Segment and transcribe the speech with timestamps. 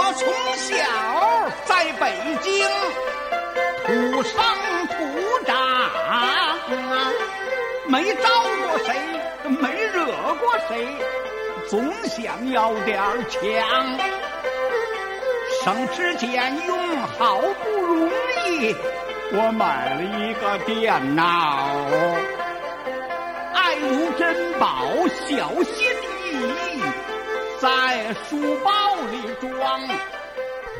[0.00, 0.70] 我从小
[1.64, 2.64] 在北京
[3.84, 4.32] 土生
[4.86, 4.94] 土
[5.44, 5.50] 长，
[7.88, 8.28] 没招
[8.62, 8.94] 过谁，
[9.48, 10.06] 没惹
[10.38, 10.86] 过谁，
[11.68, 13.40] 总想要点儿强。
[15.64, 16.78] 省吃俭用，
[17.18, 18.08] 好不容
[18.46, 18.76] 易
[19.32, 21.74] 我买了一个电脑，
[23.52, 24.86] 爱如珍宝，
[25.26, 25.87] 小心，
[27.98, 29.80] 在书包里装。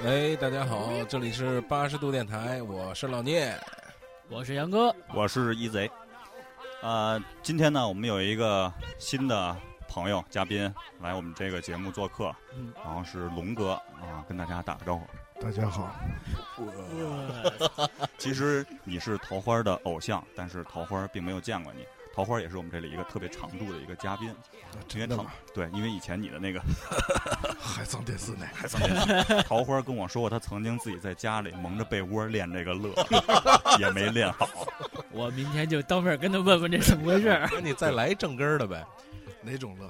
[0.04, 3.52] 喂，大家好，这里是八十度电台，我是老聂，
[4.28, 5.90] 我是杨哥，我是一贼。
[6.80, 9.56] 呃，今天呢，我们有一个新的
[9.88, 15.04] 朋友嘉宾来我们这个节目做客，嗯然后是龙哥啊，跟大家打个招呼。
[15.42, 15.90] 大家好，
[18.16, 21.84] 其实你是桃花的偶像，但是桃花并没有见过你。
[22.18, 24.34] 桃花也是我们这里一个特别常驻的一个嘉宾，
[24.92, 25.24] 因为桃？
[25.54, 26.60] 对，因为以前你的那个
[27.62, 28.44] 还上电视呢？
[28.52, 32.92] 还曾经，桃花跟我说过，他曾经自己在家里蒙着被窝练这个乐，
[33.78, 34.48] 也没练好。
[35.12, 37.48] 我明天就当面跟他问问这怎么回事儿。
[37.52, 38.84] 那你再来正根儿的呗。
[39.40, 39.88] 哪种乐？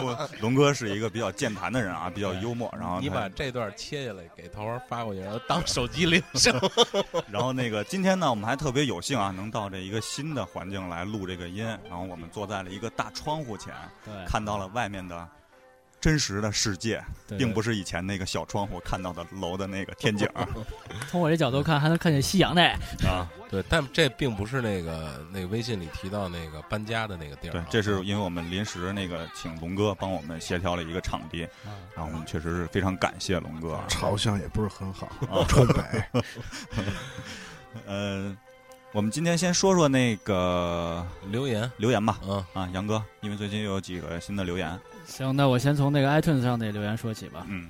[0.00, 2.72] 不，龙哥是一个比较健谈的人啊，比较幽默。
[2.78, 6.54] 然后你把这段切下来给桃花发过去，然后当手机铃声。
[7.30, 11.64] 然后那个今天呢，我们还特别有幸啊，能到这一个新的环境来录这个音。
[11.88, 13.72] 然后我们坐在了一个大窗户前，
[14.04, 15.28] 对，看到了外面的
[16.06, 20.28] 真实的世界，对并不是以前那个小窗户看到的楼的那个 天井
[21.10, 22.62] 从我这角度看，还能看见夕阳呢。
[23.04, 23.26] 啊。
[23.50, 31.40] 对，但这并不是那个那个微信里提到那个搬家的那个地儿啊。，对这是因为我们临时那个请龙哥帮我们协调了一个场地，
[31.96, 33.80] 然后我们确实是非常感谢龙哥。
[33.88, 36.22] 朝向也不是很好，啊川北。
[37.84, 38.36] 呃，
[38.96, 42.18] 我们今天先说说那个留言，留言吧。
[42.26, 47.44] 嗯，啊，杨哥，因为最近又有几个新的留言，行，那我先从那个 iTunes 上的留言说起吧。
[47.46, 47.68] 嗯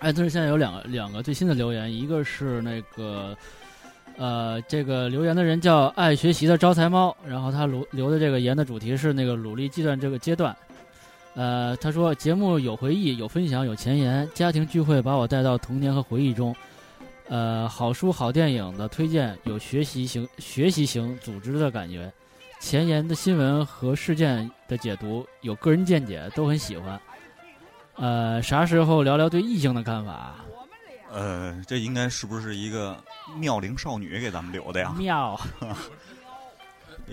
[0.00, 3.36] iTunes 现在有两个两个最新的留言，一个是那个。
[4.16, 10.54] 呃，这个留言的人叫爱学习的招财猫，然后他留留的这个言的主题是那个努力计算这个阶段。
[11.34, 16.52] 呃，他说节目有回忆，有分享，有前言，家庭聚会把我带到童年和回忆中。
[17.30, 22.12] 呃，好书好电影的推荐，有学习型学习型组织的感觉。
[22.58, 27.00] 前沿的新闻和事件的解读，有个人见解，都很喜欢。
[27.94, 30.34] 呃，啥时候聊聊对异性的看法？
[31.12, 33.00] 呃，这应该是不是一个
[33.36, 34.92] 妙龄少女给咱们留的呀？
[34.98, 35.40] 妙，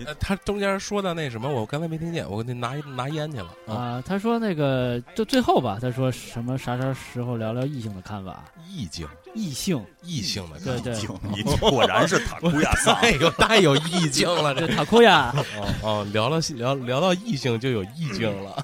[0.06, 3.74] 呃他中间说的那什么，我刚才没听见，我给你拿拿烟去了啊。
[3.76, 8.44] 啊、他说那个就最后吧，他说什么啥啥时候聊聊异性的看法？
[8.70, 10.94] 意境，异性，异性的对对
[11.36, 12.96] 你果然是塔库亚桑。
[12.96, 18.64] 太有太有意境了，这塔库亚，哦哦，聊了聊聊到异性就有意境了。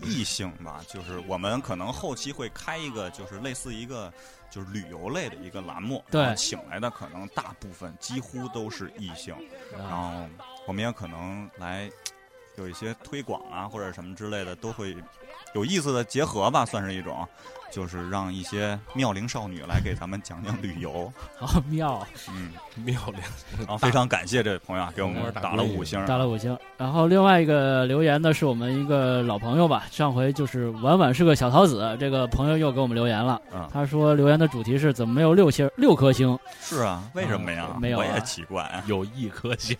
[0.00, 4.12] 啊，异性吧，就是我们可能后期会开一个，就是类似一个
[4.50, 9.34] 就是旅游类的一个栏目，对请来的可能大部分几乎都是异性，
[9.72, 11.90] 然啊后我们也可能来
[12.56, 14.96] 有一些推广啊或者什么之类的，都会
[15.54, 17.26] 有意思的结合吧，算是一种。
[17.70, 22.52] 就是让一些妙龄少女来给咱们讲讲旅游，好 妙，嗯，
[22.84, 23.20] 妙龄，
[23.58, 26.56] 然后非常感谢这位朋友啊，给我们打了五星，打了五星。
[26.76, 33.40] 然后另外一个留言呢，是我们一个老朋友吧，上回就是婉婉是个小桃子，这个朋友又给我们留言了。
[33.52, 36.38] 嗯他说留言的主题是怎么没有六星六颗星？
[36.60, 37.76] 是啊，为什么呀？
[37.80, 38.82] 没有啊我也奇怪啊。
[38.86, 39.76] 有一颗星。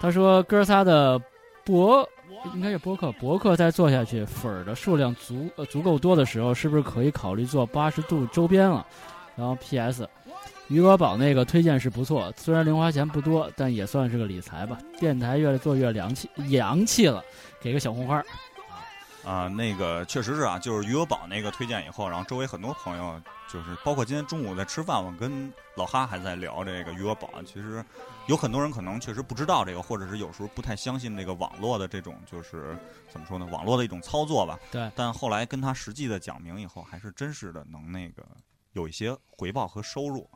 [0.00, 1.20] 他说哥仨的
[1.64, 2.08] 博
[2.54, 8.86] 应该是播客，博客再做下去，粉儿的数量足呃足够多的时候，是不是可以考虑做八十度周边了？
[9.36, 10.08] 然后 P.S.
[10.68, 14.78] 余额宝那个推荐是不错，虽然零花钱不多，但也算是个理财吧。
[14.98, 17.22] 电台越做越洋气洋气了，
[17.60, 18.22] 给个小红花。
[19.24, 27.28] 啊、那个确实是啊，就是余额宝那个推荐以后，然后周围很多朋友，就是包括今天中午在吃饭，我跟老哈还在聊这个余额宝。
[27.44, 27.84] 其实
[28.26, 32.76] 有很多人可能确实不知道这个，或者是有时候不太相信这个网络的这种，就是
[33.10, 34.58] 怎么说呢，网络的一种操作吧。
[34.70, 38.24] 对但后来跟他实际的讲明以后，还是真实的能那个
[38.72, 40.28] 有一些回报和收入。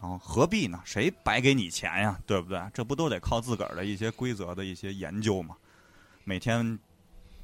[0.00, 0.78] 然后何必呢？
[0.84, 2.20] 谁白给你钱呀？
[2.26, 2.60] 对不对？
[2.74, 5.56] 这不都得靠自个儿的一些规则的一些研究吗？
[6.22, 6.78] 每天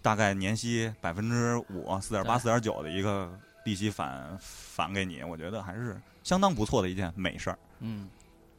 [0.02, 3.32] 大概年息百分之五、四点八、四点九的一个
[3.64, 7.58] 利息返返给你，我觉得还是相当不错的一件美事儿。
[7.78, 8.10] 嗯，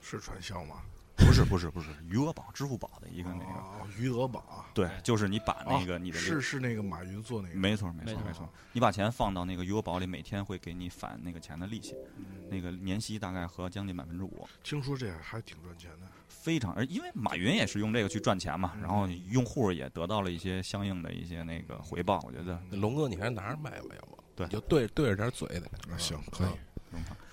[0.01, 0.77] 是传销吗？
[1.15, 4.39] 不是不是不是余额宝、支付宝的一个那个，哦，余额宝。
[4.41, 8.21] 啊，对，就是你把那个你的是是那个马云做那个，没错没没错。
[8.21, 12.25] 错没错，你把钱放到那个余额宝里，每天会给你返那个钱的利息，嗯。
[12.49, 16.07] 那个年息大概合将近百分之五，听说这还挺赚钱的。
[16.43, 25.65] 非常，而因为马云也是用这个去赚钱嘛，然后用户也得到了一些相应的一些那个回报，我觉得龙哥，你还是拿着卖吧，要不对你就对对着点嘴的。
[25.89, 26.47] 啊行，可以。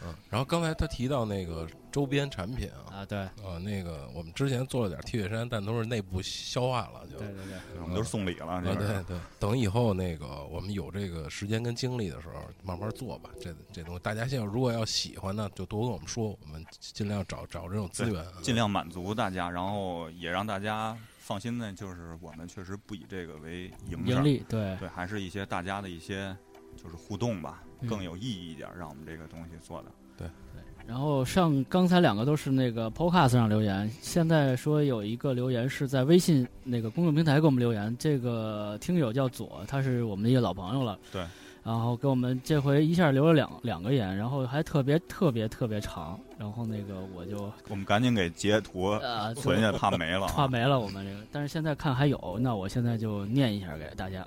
[0.02, 3.18] 嗯，然后刚才他提到那个周边产品啊，啊，对。
[3.18, 13.30] 啊，那个我们之前做了点 T 恤衫，但都是内部消化了，就对对对，我们都是送礼了，啊，这个对对，等以后那个我们有这个时间跟精力的时候，慢慢做吧。
[13.40, 18.32] 这这东西，大家现在如果要喜欢呢，就多跟我们说，我们尽量找找这种资源，啊。
[18.42, 24.76] 尽量满足大家，然后也让大家放心呢，就是我们确实不以这个为营盈，利对。
[24.76, 26.36] 对，还是一些大家的一些
[26.82, 29.86] 就是互动吧，嗯更有意义一点，让我们这个东西做的。
[30.16, 40.98] 对对然后上刚才两个都是那个 Podcast 上留言，现在说有一个留言是在微信那个公众平台给我们留言，这个听友叫左，他是我们的一个老朋友了。
[41.12, 41.24] 对。
[41.62, 50.48] 然后给我们这回一下留了两两个言，然后还特别特别特别长，然后那个我就我们赶紧给截图呃存下，怕没了怕。
[50.48, 54.26] 没了，我们这个，但是现在看还有，那我现在就念一下给大家。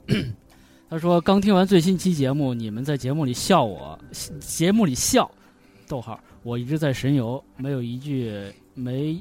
[0.90, 3.98] 他说：“刚听完最新期节目，你们在节目里笑我，
[4.40, 5.30] 节目里笑，
[5.88, 9.20] 逗号，我一直在神游，没有一句没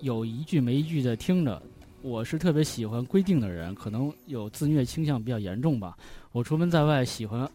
[0.00, 1.60] 有一句没一句的听着。
[2.00, 5.96] 我是特别喜欢规定的人，可能有自虐倾向比较严重吧。
[6.32, 7.50] 我出门在外喜欢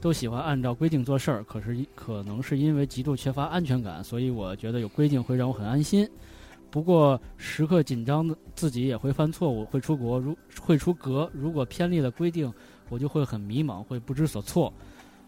[0.00, 6.06] 都喜欢按照规定做事儿，可是可能是因为极度缺乏安全感，所以我觉得有规定会让我很安心。
[6.68, 11.30] 不过时刻紧张的自己也会犯错误，会出国，如会出格。
[11.32, 12.52] 如果偏离了规定，
[12.92, 14.70] 我就会很迷茫，会不知所措。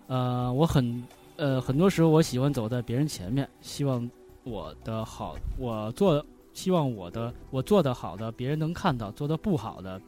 [0.06, 1.02] 呃，我很
[1.36, 4.06] 呃，很多时候我喜欢走在别人前面，希望
[4.42, 6.22] 我的好，我做，
[6.52, 9.98] 希望我的我做的好的别人能看到，做的不好的，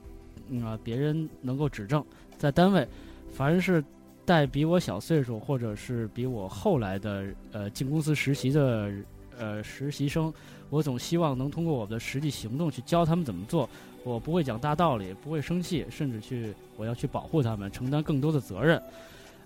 [0.51, 2.05] 嗯、啊，别人能够指正。
[2.37, 2.87] 在单位，
[3.33, 3.83] 凡是
[4.27, 8.93] 带比我小岁数或者是比我后来的呃进公司实习的
[9.39, 10.31] 呃实习生，
[10.69, 13.67] 我总希望能通过我的实际行动去教他们怎么做。
[14.07, 18.81] 我不会讲大道理，不会生气，甚至去我要去保护他们，承担更多的责任。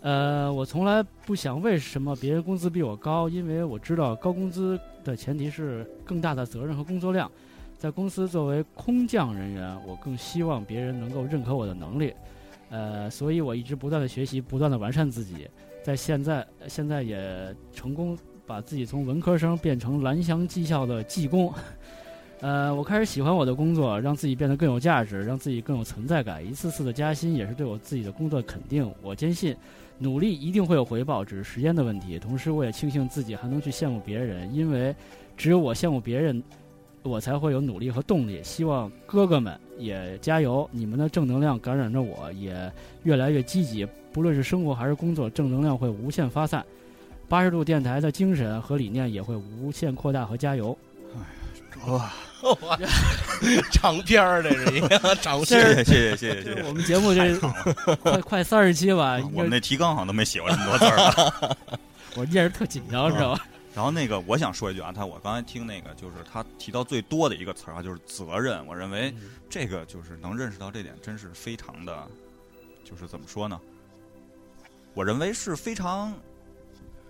[0.02, 7.30] 呃，我从来不想为什么别人工资比我高，因为我知道高工资的前提是更大的责任和工作量。
[7.78, 12.12] 在公司作为空降人员，我更希望别人能够认可我的能力。
[12.68, 15.48] 呃，所以我一直不断的学习，不断的完善自己。
[15.82, 18.16] 在现在，现在也成功
[18.46, 21.50] 把自己从文科生变成蓝翔技校的技工。
[22.40, 26.44] 呃，我开始喜欢我的工作，让自己变得更有价值，让自己更有存在感。
[26.44, 28.90] 一次次的加薪也是对我自己的工作的肯定。
[29.02, 29.54] 我坚信，
[29.98, 32.18] 努力一定会有回报，只是时间的问题。
[32.18, 34.94] 同时，我也庆幸自己还能去羡慕别人，因为
[35.36, 36.42] 只有我羡慕别人，
[37.02, 38.42] 我才会有努力和动力。
[38.42, 42.72] 希望哥哥们也加油，你们的正能量感染着我，也
[43.02, 43.86] 越来越积极。
[44.12, 46.64] 不论是生活还是工作，正能量会无限发散。
[47.28, 50.76] 八十度电台的精神和理念也会无限扩大和加油。
[51.14, 51.26] 哎呀，
[51.70, 52.29] 这
[52.62, 52.78] 哇，
[53.70, 55.84] 长篇儿这是一个长谢篇。
[55.84, 57.36] 谢谢谢谢谢谢谢我们节目这
[57.96, 61.56] 快快三十期吧，我们那提纲好像都没写过这么多字儿啊。
[62.16, 63.46] 我念着特紧张，知道吧？
[63.72, 68.66] 然后那个，我想说一句啊，他我刚才听那个，就是他提到最多的一个词儿啊，就是责任。
[68.66, 69.14] 我认为
[69.48, 72.06] 这个就是能认识到这点，真是非常的，
[72.84, 73.60] 就是怎么说呢？
[74.92, 76.12] 我认为是非常，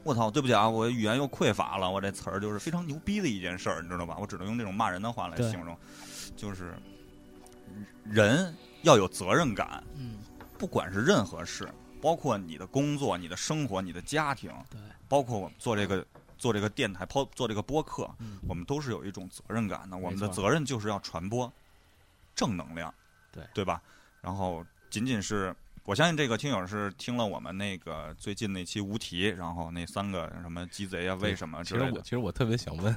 [0.03, 4.17] 我操，对不起啊，我语言又匮乏了，我这词儿就是非常牛逼的一件事儿，你知道吧？
[4.19, 5.77] 我只能用这种骂人的话来形容，
[6.37, 6.75] 就是
[8.05, 10.17] 人要有责任感，嗯，
[10.59, 11.69] 不管是任何事，
[12.01, 16.05] 包括你的工作、你的生活、你的家庭，对，包括我们做这个
[16.39, 19.97] 做这个电台、抛做这个播客，嗯我们都是有一种责任感的。
[19.97, 21.53] 我们的责任就是要传播
[22.35, 22.93] 正能量，
[23.31, 23.83] 对对吧？
[24.23, 32.03] 然后仅仅是我相信这个听友是听了我们那个最近那期无题，然后那三个什么鸡贼啊，为什么其实我之类的。
[32.03, 32.95] 其实我特别想问，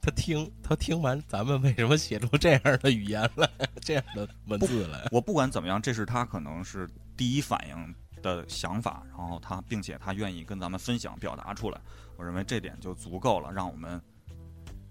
[0.00, 5.08] 他听他听完咱们为什么写出这样的语言来，这样的文字来？
[5.10, 11.80] 我不管怎么样，这是他可能是第一反应的想法，然后他并且他愿意跟咱们分享表达出来，
[12.16, 14.00] 我认为这点就足够了，让我们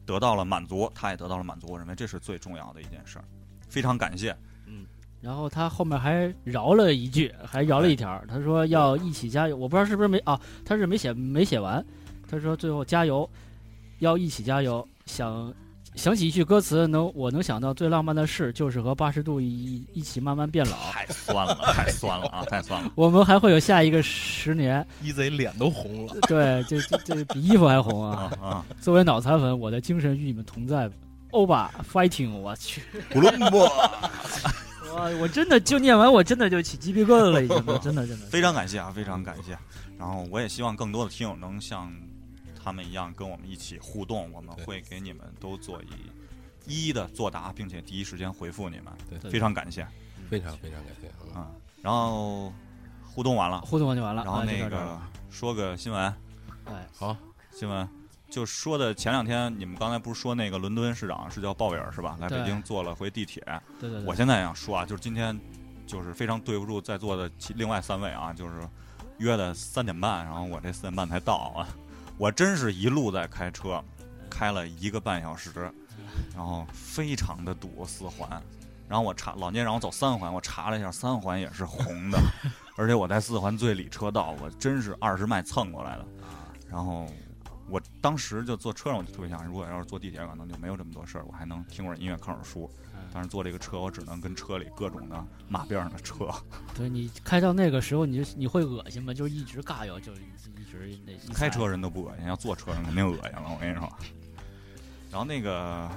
[0.06, 3.26] 得到了满足，他也得到了满足，我认为这是最重要的一件事儿。
[3.70, 4.36] 非常感谢，
[5.20, 9.58] 然后他后面还饶了一句，还饶了一条，他说要一起加油。
[9.58, 11.84] 我不知道是不是没啊，他是没写没写完。
[12.30, 13.30] 他说最后加油，
[14.00, 14.88] 要一起加油。
[15.06, 15.54] 想
[15.96, 20.78] 想起一句歌词，能我能想到最浪漫的事，就是和八十度一一起慢慢变老。
[20.92, 22.92] 太酸了，太酸了啊，太酸了。
[22.94, 24.86] 我们还会有下一个十年。
[25.02, 26.14] 一贼脸都红了。
[26.28, 28.32] 对，这这这比衣服还红啊！
[28.40, 28.66] 啊啊！
[28.80, 30.90] 作为脑残粉，我的精神与你们同在。
[31.32, 32.82] 欧巴 fighting，我去，
[34.90, 38.26] 我我真的就念完，我真的就起鸡皮疙瘩了，已经，真的真的。
[38.28, 39.58] 非常感谢啊，非常感谢。
[39.98, 41.92] 然后我也希望更多的听友能像
[42.64, 49.88] 他们一样跟我们一起互动，我们会给你们都做一一一的作答，并且第一时间回复你们，对非常感谢
[50.30, 51.10] 非常非常感谢。
[51.34, 51.52] 嗯啊。
[51.82, 52.54] 然后
[53.04, 56.14] 互动完了，互动完就完了，然后那个说个新闻，
[56.66, 57.16] 哎，好，
[57.52, 57.88] 新闻
[58.30, 62.18] 就说的前两天你们刚才不是说那个伦敦市长是叫鲍威尔是吧？
[62.20, 63.42] 来北京坐了回地铁。
[63.80, 65.40] 对对对，我现在想说啊，就是今天
[65.88, 68.56] 就是非常对不住在座的其另外三位啊，就是
[69.18, 71.68] 约的三点半，然后我这四点半才到啊，
[72.18, 73.82] 我真是一路在开车，
[74.30, 75.72] 开了一个半小时，
[76.36, 78.30] 然后非常的堵四环，
[78.90, 82.20] 然后我查老聂让我走三环，我查了一下三环也是红的，
[82.76, 86.06] 而且我在四环最里车道，我真是二十迈蹭过来的，
[86.70, 87.08] 然后。
[87.70, 92.70] 我当时就坐车上，我就特别想，如果要是坐地铁，可能就没有这么多事儿，我还能听会儿音乐，看会儿书。
[93.14, 96.30] 但是坐这个车，我只能跟车里各种的马边上的车。
[96.76, 99.14] 对你开到那个时候，你就你会恶心吗？
[99.14, 103.44] 就是一直尬哟，就一直那一开车人都不恶心，要坐车人肯定恶心了。
[103.50, 103.90] 我跟你说。
[105.10, 105.90] 然后那个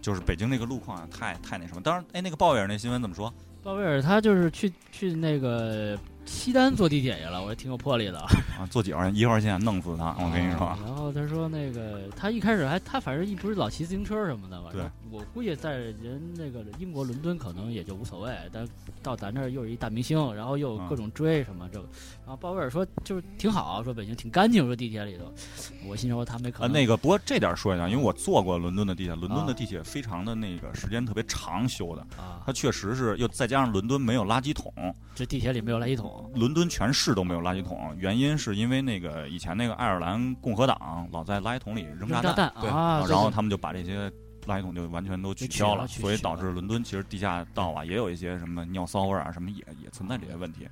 [0.00, 1.80] 就是北京那个路况啊，太太那什么。
[1.80, 3.32] 当然，哎，那个鲍威尔那新闻怎么说？
[3.62, 8.18] 鲍威尔他就是去去那个西单坐地铁去了，我也挺有魄力的。
[8.58, 9.14] 啊，坐几号线？
[9.14, 10.16] 一号线弄死他！
[10.18, 14.70] 我跟你说啊，然后他说那个他一开始还他反正一不是老骑自行车什么的嘛。
[14.72, 14.82] 对，
[15.12, 18.66] 我估计在人那个英国伦敦可能也就无所谓，但
[19.02, 21.84] 到咱这儿又是一大明星，然后又有各种追什么这个。
[22.24, 25.30] 然后鲍威尔说就是挺好，说北京挺干净，说地铁里头。
[25.86, 26.72] 我心说他没可啊，能。
[26.72, 34.72] 那个不过这点说一下，因为我坐过伦敦的地铁，伦敦的啊地铁非常的那个时间特别长修的，啊，它确实是又再加上伦敦没有垃圾桶，
[35.14, 36.30] 这地铁里没有垃圾桶。
[36.34, 44.10] 伦敦全市都没有垃圾桶，原因是因为那个以前那个爱尔兰共和党老在垃圾桶里扔炸弹，啊，然后他们就把这些
[44.46, 50.68] 垃圾桶就完全都取消了，所以导致伦敦其实地下道啊也有一些什么尿骚味儿啊什么也也存在这些问题。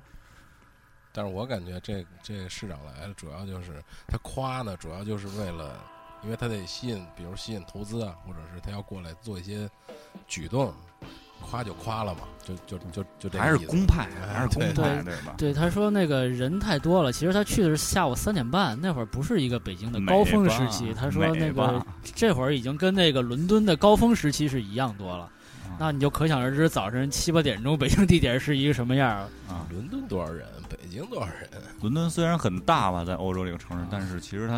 [1.13, 5.77] 但是我感觉这这市长来了，主要就是他夸呢，主要就是为了，
[6.23, 9.69] 因为他得吸引，比如吸引投资啊，或者是他要过来做一些
[10.27, 10.73] 举动，
[11.41, 15.33] 夸就夸了嘛，就就就就这还是公派，哎 还是公派，对吧？
[15.37, 20.93] 对，他说那个人太多了，其实他去的是下午三点半，那会儿不是一个北京的高峰时期。
[20.93, 25.23] 他说那个这会儿已经跟那个伦敦的高峰时期是一样多了。
[25.23, 25.29] 啊
[25.79, 29.09] 那你就可想而知，早晨七八点钟北京地铁是一个什么样。
[29.47, 30.60] 啊，伦敦多少人，北
[30.91, 31.49] 京多少人，
[31.81, 34.55] 伦敦虽然很大吧，在欧洲这个城市，但是其实它，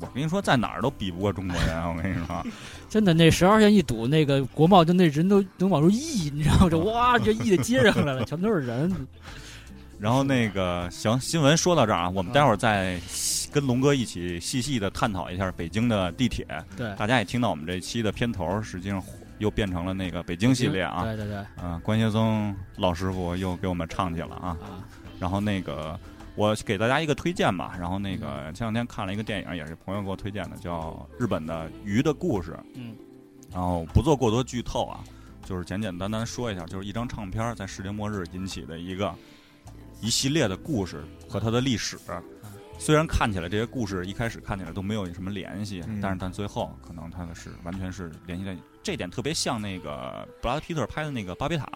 [0.00, 1.88] 我跟你说，在哪儿都比不过中国人。
[1.88, 2.44] 我跟你说，
[2.90, 6.68] 真的，那十号线一堵，那个国贸就那人都能往出溢，你知道吗？
[6.68, 8.94] 这 哇，这溢的接上来了，全都是人。
[9.98, 12.98] 然后那个行，新闻说到这儿啊，我们待会儿再
[13.52, 16.46] 跟龙哥一起细细的探讨一下北京的地铁。
[16.74, 19.02] 对，大家也听到我们这期的片头，实际上
[19.36, 21.04] 又变成了那个北京系列啊。
[21.04, 24.56] 对对对嗯、关学松老师傅又给我们唱起了啊。
[24.62, 24.80] 啊，
[25.20, 25.96] 然后那个
[26.34, 27.76] 我给大家一个推荐吧。
[27.78, 32.52] 然后那个前两天看了一个电影，也是朋友给我推荐的，叫日本的《鱼的故事》。
[32.74, 32.96] 嗯。
[33.52, 35.04] 然后不做过多剧透啊，
[35.44, 39.14] 就是简简单单说一下，就是一张唱片在世界末日引起的一个
[40.00, 41.98] 一系列的故事和它的历史。
[42.78, 51.66] 虽然看起来这些故事一开始看起来都没有什么联系，嗯但是但最后可能它的是完全是联系在这点特别像那个布拉德皮特拍的那个《巴别塔》，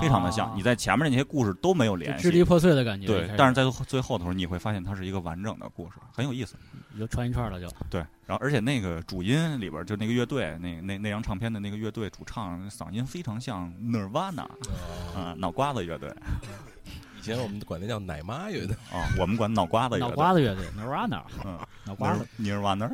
[0.00, 0.48] 非常的像。
[0.48, 3.06] 啊你在前面那些故事都没有联系，支离破碎的感觉。
[3.06, 6.56] 对但是在最后的时候你会发现它是一个完整的故事，很有意思。
[6.92, 7.66] 你就串一串了就。
[7.88, 14.46] 对，然后而且那个主音里边就那个乐队，那那那张唱片的那个乐队主唱嗓音非常像 Nirvana
[15.16, 16.12] 啊、脑瓜子乐队
[17.18, 20.14] 以前我们管那叫奶妈乐队，啊，我们管脑瓜子乐队脑。
[20.14, 22.26] 瓜子乐队 Nirvana，嗯，脑瓜子。
[22.38, 22.90] Nirvana。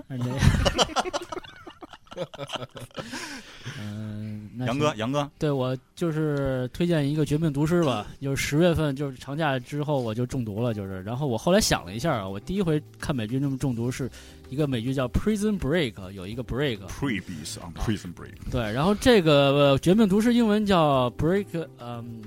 [3.80, 14.10] 嗯，杨哥，杨哥，对我就是推荐一个《绝命毒师》吧，就是十月份就是长假之后我就中毒了，就是，然后我后来想了一下啊，我第一回看美剧那么中毒是
[14.48, 18.50] 一个美剧叫《Prison Break》，有一个 break，Previous on Prison Break。
[18.50, 21.46] 对，然后这个、呃绝命毒师》英文叫 Break，
[21.78, 22.22] 嗯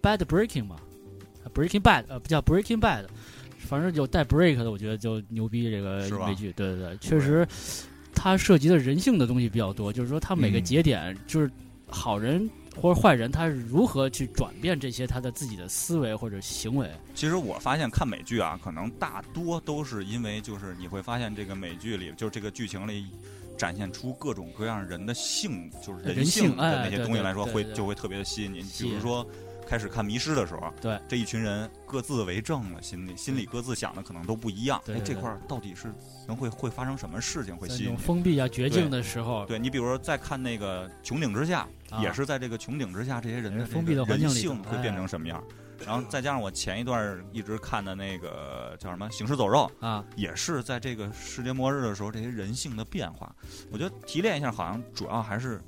[0.00, 0.76] ，Bad Breaking 嘛
[1.54, 3.06] ，Breaking Bad，呃，不叫 Breaking Bad，
[3.58, 5.70] 反正有带 break 的，我觉得就牛逼。
[5.70, 7.46] 这个美剧，对对对，确实，
[8.18, 11.48] 它涉及的人性的东西比较多，就是说它每个嗯节点，就是
[11.86, 16.90] 好人或者坏人，他是如何去转变这些他的自己的思维或者行为。
[17.14, 23.06] 其实我发现看美剧啊，可能大多都是因为就是你会发现这个美剧里，就是这个剧情里。
[23.58, 28.62] 展现出各种各样人的性，就是人性的那些东西来说，会就会特别的吸引你。
[28.78, 29.28] 比如说
[29.68, 34.78] 开始看《迷失》的时候，对这一群人各自为政了，心里心里各自想的可能都不一样。
[34.86, 35.92] 哎，对这块儿到底是
[36.26, 37.96] 能会会发生什么事情会吸引你？
[37.96, 45.44] 封闭啊、绝境的时候，对你，比如说再看那个《穹顶之下》，啊也是在这个穹顶之下，这些人的封闭的环境性会变哎成什么样？
[45.86, 53.32] 然后再加上我前一段一直看的那个叫什么《行尸走肉》，啊，也是在这个世界末日的时候，这些人性的变化。
[53.70, 55.60] 我觉得提炼一下，好像主要还是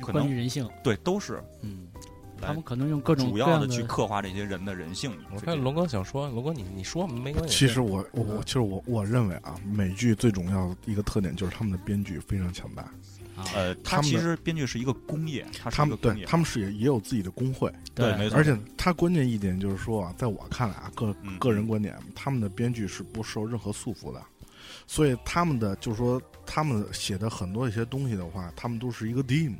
[0.00, 2.00] 可能关于人性，对，都是嗯，来
[2.40, 5.12] 他们可能用各种主各样要的去刻画这些人的人性。
[5.34, 7.54] 我看龙哥想说，龙哥你你说没关系。
[7.54, 12.82] 其实我我我其实我我认为啊，美剧最重要的一个特点就是他们的编剧非常强大，
[13.36, 21.38] 啊，呃，他们其实编剧是一个工业，他们对他们是也也有自己的工会，对，没错，而且他关键一点就是说啊，在我看来啊，个嗯。
[21.38, 24.20] 个人观点，他们的编剧是不受任何束缚的，
[24.86, 29.56] 所以他们的就是说他们写的很多一些东西的话，他们都是一个 team，啊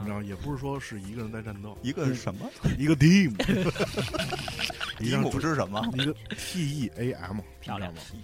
[0.00, 2.48] 你知道，也不是说是一个人在战斗，一个是什么？
[2.78, 3.32] 一个 team，
[4.98, 5.82] 迪姆是什么？
[5.94, 8.16] 一个 T E A M，漂亮吗？T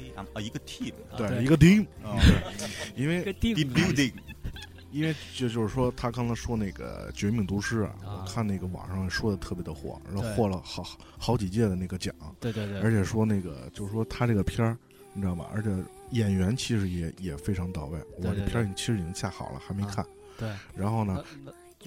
[0.00, 2.16] E A M 啊，一个 team，对，一个 team，啊
[2.96, 4.12] 因为，team building，
[4.90, 10.82] 因为就就是说，他刚才说那个《绝命毒师》啊，啊我看那个网上说的特别的火，然后获了好
[11.18, 14.76] 好几届的那个奖，对对对，而且说那个就是说他这个片儿，
[15.12, 15.46] 你知道吗？
[15.52, 15.68] 而且
[16.10, 17.98] 演员其实也也非常到位。
[18.18, 20.06] 我这片儿其实已经下好了，还没啊看。
[20.36, 21.22] 对，然后呢，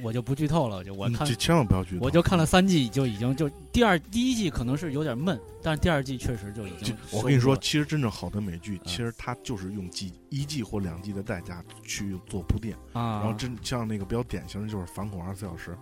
[0.04, 2.06] 我就不剧透了，就我看你这千万不要剧透。
[2.06, 12.75] 我就看了三季，就已经就第二第一季可能是有点闷，但是第二季确实就已经我跟你说，其实真正好的美剧，啊其实它就是用季一季或两季的代价去做铺垫。
[12.94, 15.77] 啊，然后真像那个比较典型的就是反恐二十四小时，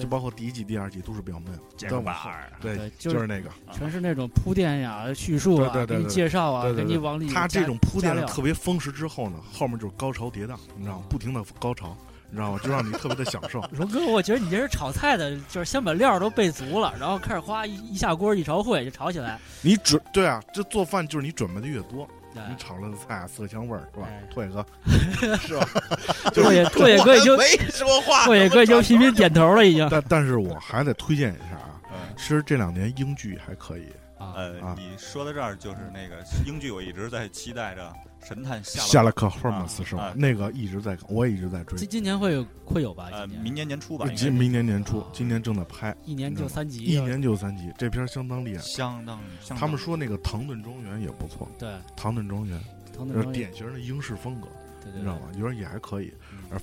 [0.00, 1.58] 就包括第一季、第二季都是比较闷。
[1.76, 3.50] 健再往后，身板儿，对对，就就是是那个。
[3.72, 11.04] 全是那种铺垫呀、叙述啊，给你对对对对介绍啊，给你往里他这种铺垫的特别丰实之后呢，后面就是高潮迭宕，你知道吗？
[11.08, 11.96] 不停的高潮，
[12.30, 12.60] 你知道吗？
[12.62, 13.60] 就让你特别的享受。
[13.72, 19.38] 龙哥，我觉得你这是炒菜的，就是先把料都备足了，然后开始哗一一下锅一炒烩就炒起来。
[19.62, 24.22] 你准对啊，这做饭就是你准备的越多，你炒了的菜啊色香味儿是吧哎？
[24.30, 24.64] 拓野哥
[25.38, 25.68] 是吧？
[26.32, 32.14] 拓野拓野哥已经没说话拓野哥已经频频点头了，已经但但是我还得推荐一下啊，嗯。
[32.16, 33.86] 其实这两年英剧还可以，
[34.18, 37.82] 啊，呃啊，你说到这儿，就是那个英剧，我一直在期待着
[38.24, 40.14] 《神探夏夏洛洛克霍姆斯是啊吧？
[40.16, 41.88] 那个一直在看，我也一直在追今。
[41.88, 43.08] 今年会有会有吧？
[43.12, 48.62] 呃，今明年年初吧，今是明年年初啊，今年正在拍，一年就三集，一年就三集，这片儿相当厉害。
[48.62, 49.58] 相当相当。
[49.58, 52.58] 他们说那个《唐顿庄园》也不错，对，《唐顿庄园》
[52.96, 54.48] 唐顿庄园就是典型的英式风格，
[54.82, 55.28] 对对对你知道吗？
[55.36, 56.12] 有点也还可以。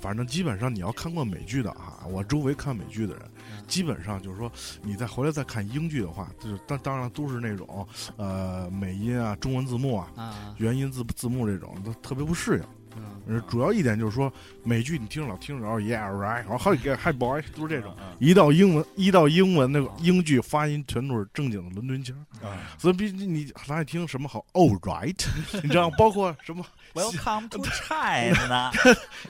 [0.01, 3.34] 反正基本上你要看过美剧的啊，我周围看美剧的人，嗯
[3.67, 4.51] 基本上就是说
[4.81, 12.63] 你再回来再看英剧的话，就是当当然都是那种呃美音啊、中文字幕啊、啊，原音字字幕这种都特别不适应。
[12.97, 14.31] 嗯呃主要一点就是说
[14.63, 17.93] 美剧你听着老听着，然后 yeah right，然后 hi hi boy 都是这种。
[17.99, 25.25] 嗯一到英文，一到英文那个英剧发音全都是正经的伦敦腔，嗯所以必须你咱爱听什么好，all right，
[25.61, 25.89] 你知道？
[25.97, 28.71] 包括什么 Welcome to China。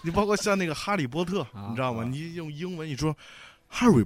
[0.03, 2.03] 你包括像那个《哈利波特》啊你知道吗？
[2.03, 3.17] 啊你用英文你说
[3.75, 4.05] Harry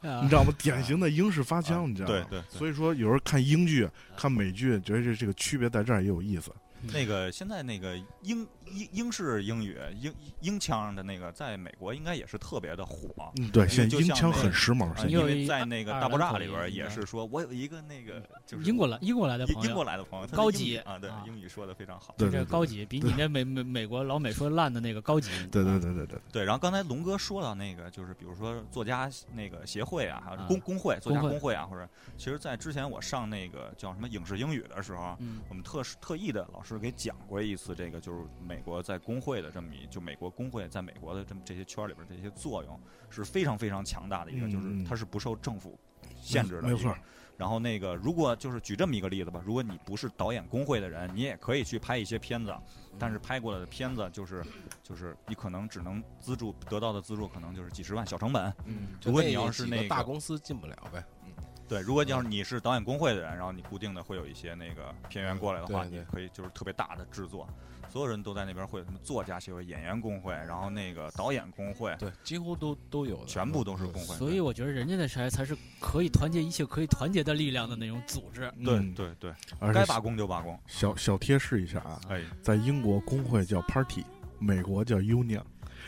[0.00, 0.52] 啊你知道吗？
[0.58, 2.26] 典型的英式发枪，啊你知道吗？
[2.30, 6.50] 对所以说有时候看英剧、看美剧，觉得这这个区别在这儿也有意思。
[6.92, 13.32] 那个现在那个英英英式英语英英腔的那个，在美国应该也是特别的火。
[13.36, 22.14] 嗯，对，就现在英腔很时髦，因为在那个大爆炸里边也是说，我有一个那个就是英国来英国来的英英朋友，国来的朋友，高级啊，对啊英语说的非常好。
[22.16, 25.30] 对这个高级，比你那美美美国老美说烂的那个高级。
[25.50, 45.78] 对对对对对，对，然后刚才龙哥说到那个，就是比如说作家那个协会啊，还有啊工工会、作家工会啊，或者其实，在之前我上那个叫什么影视英语的时候，嗯我们特特意的老师给讲过一次这个，就是美国在工会的这么一，就美国工会在美国的这么这些圈儿里边儿这些作用是非常非常强大的一个，就是它是不受政府
[46.16, 46.96] 限制的，没错。
[47.36, 52.54] 然后那个，如果就是举这么一个例子吧，如果你不是导演工会的人，你也可以去拍一些片子，
[52.98, 54.44] 但是拍过来的片子就是
[54.82, 58.52] 就是你可能只能资助得到的资助可能就是几十万小成本。
[58.66, 61.32] 嗯如果你要是那个大公司进不了呗，嗯。
[61.66, 67.48] 对，如果你要是你是导演工会的人，然后你固定的会有一些那个片源过来的话，你可以就是特别大的制作，
[67.92, 74.16] 所有人都在那边会有什么作家协会、演员工会，然后那个导演工会，对，几乎都都有的，全部都是工会。
[74.16, 78.50] 所以我觉得人家那才才是可以团结一切可以团结的力量的那种组织。
[78.64, 80.58] 对嗯对对，而且该罢工就罢工。
[80.66, 84.02] 小小贴士一下啊，哎，在英国工会叫 party，
[84.38, 85.42] 美国叫 union。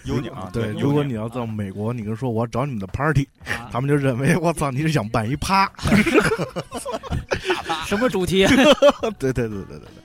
[0.05, 5.67] 优你啊，对，如果你你要到美国，你跟说我要找你们的 party，啊他们就认为我操你是想办一趴。
[7.87, 8.45] 什么主题？
[9.19, 10.04] 对对对对对对。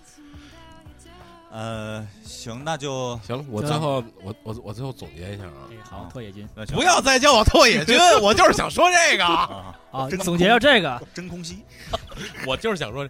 [1.51, 11.63] 呃，行，那就行了，我最后我我我最后总结一下啊，哎，好，拓野君不要再叫我拓野君， 我就是想说这个，啊，啊，真总结要这个，真空吸。
[12.45, 13.07] 我就是想说。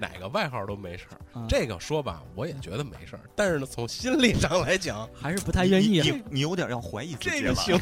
[0.00, 3.20] 哪个外号都没事儿，啊这个说吧，我也觉得没事儿。
[3.34, 6.12] 但是呢，从心理上来讲，还是不太愿意啊你。
[6.12, 7.42] 你你有点要怀疑自己了。
[7.42, 7.80] 这个行。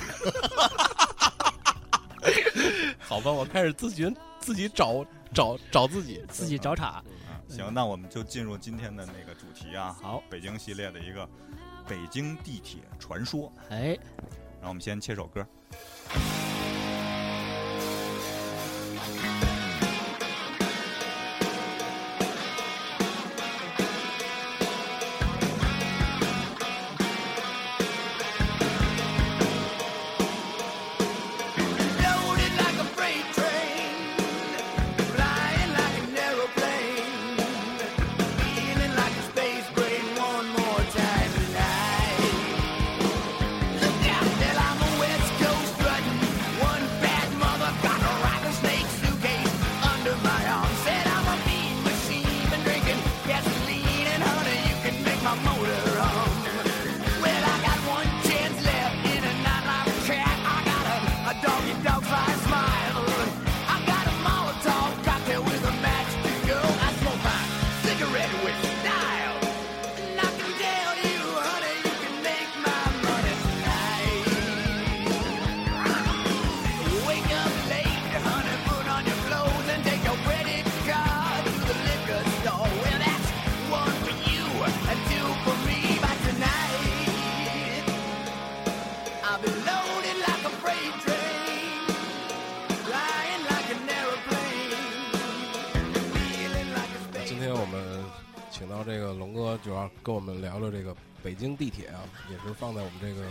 [3.06, 7.04] 好吧，我开始自己自己找找找自己，自己找茬。
[7.48, 11.28] 嗯行，那我们就进入今天的那个主题啊，好，北京系列的一个
[11.88, 13.52] 北京地铁传说。
[13.70, 13.98] 哎，
[14.60, 15.46] 然后我们先切首歌。
[101.36, 103.28] 京地铁啊，也是放在我们这个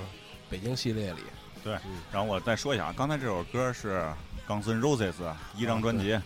[0.50, 1.22] 北京系列里。
[1.64, 4.02] 对嗯，然后我再说一下啊，刚才这首歌是
[4.48, 5.16] Guns N' Roses
[5.56, 6.22] 一张专辑啊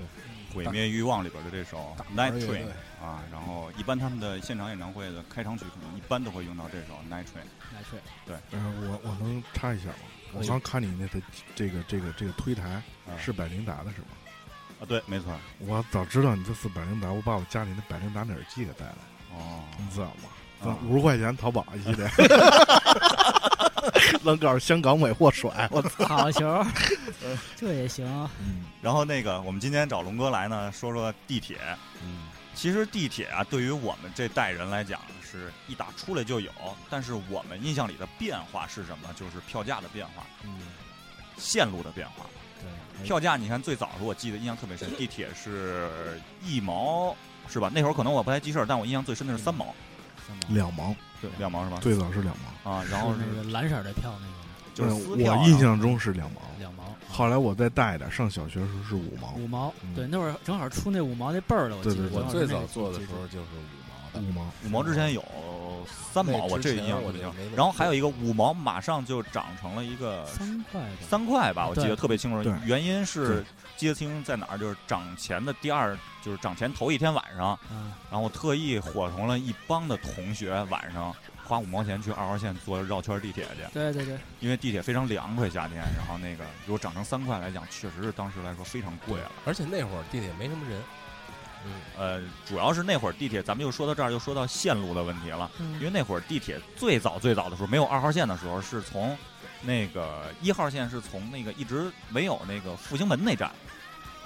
[0.54, 2.66] 《毁灭欲望》里边的这首《Night Train》
[3.04, 7.46] 啊，然后一般他们的现场演唱会的开场曲可能一般都会用到这首《Night Train》。
[7.74, 8.00] 来睡。
[8.52, 9.96] 嗯，我我能插一下吗？
[10.34, 12.70] 我刚看你那个这个这个这个推台
[13.08, 14.08] 啊是百灵达的是吗？
[14.82, 15.34] 啊，对，没错。
[15.60, 18.98] 我早知道你这次百灵达，我把我家里的百灵达那耳机给带来了，
[19.36, 20.30] 哦，你知道吗？
[20.64, 22.10] 啊五十块钱淘宝一系列，
[24.24, 26.06] 能搞香港尾货甩，我操！
[26.06, 26.66] 好球，
[27.56, 28.06] 这也行。
[28.40, 31.58] 嗯然后那个，我们今天找龙哥来呢，说说地铁。
[32.04, 36.52] 嗯其实地铁啊，对于我们这代人来讲，是一打出来就有。
[36.90, 39.08] 但是我们印象里的变化是什么？
[39.16, 40.60] 就是票价的变化，嗯，
[41.38, 42.26] 线路的变化。
[42.60, 45.90] 对，票价，你看最早的时候，我记得印象特别深，地铁是
[46.44, 47.16] 一毛，
[47.48, 47.72] 是吧？
[47.74, 49.74] 那会儿可能我不太记事儿，但我印象最深的是三毛，
[50.48, 51.78] 两毛，对，两毛是吧？
[51.82, 54.34] 最早是两毛，啊，然后是那个蓝色的票，那个
[54.74, 59.94] 就是我印象中是两毛，两毛，后来我再大一点，上小学的时候是五毛，五毛嗯。
[59.94, 61.96] 对，那会儿正好出那五毛那辈儿的，我记得。
[61.96, 65.24] 对对我最早做的时候就是五毛的，五毛，五毛之前有
[65.86, 72.52] 三毛，我这印象特别深我就没怎么然后还有一个五毛，马上就涨成了一个三块吧，三块吧，我记得特别清楚。
[72.66, 73.46] 原因是对
[73.78, 89.32] 记得清在哪儿，就是涨钱的第二，就是涨钱头一天晚上，嗯，然后我特意伙同了一帮的同学晚上花五毛钱去二号线坐绕圈地铁去，对对对，因为地铁非常凉快夏天，然后那个如果涨成三块来讲，确实是当时来说非常贵了。
[89.46, 90.84] 而且那会儿地铁没什么人，嗯，
[91.98, 95.50] 呃，主要是那会儿地铁，咱们又说到这儿，又说到线路的问题了。
[95.80, 99.18] 因为那会儿地铁最早最早的时候，没有二号线的时候，是从
[99.62, 103.52] 那个一号线是从那个一直没有那个复兴门那站，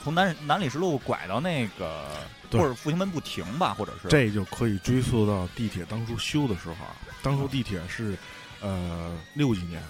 [0.04, 2.06] 从南南礼士路拐到那个
[2.50, 6.96] 对或者复兴门不停吧，或者是这就可以追溯到地铁当初修的时候啊。
[7.24, 8.16] 当初地铁是，
[8.62, 9.82] 呃，六几年，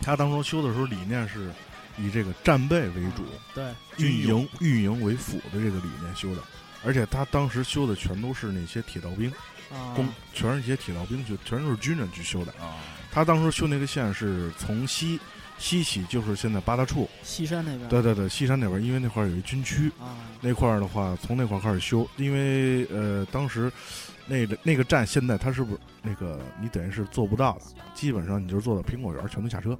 [0.00, 1.50] 他当初修的时候理念是
[1.98, 6.42] 以这个战备为主，对，运营运营为辅的这个理念修的。
[6.84, 9.30] 而且他当时修的全都是那些铁道兵，
[9.70, 12.52] 啊工全是一些铁道兵去，全都是军人去修的。
[12.52, 12.78] 啊，
[13.12, 15.18] 他当时修那个线是从西
[15.58, 17.88] 西起，就是现在八大处，西山那边。
[17.88, 23.70] 对对对，西山那边，因为那块儿有一军区，啊，那块儿的话，从那块儿开始修，因为呃，当时
[24.26, 27.62] 那个那个站现在它是不是那个你等于是做不到了，
[27.94, 29.78] 基本上你就是坐到苹果园全都下车。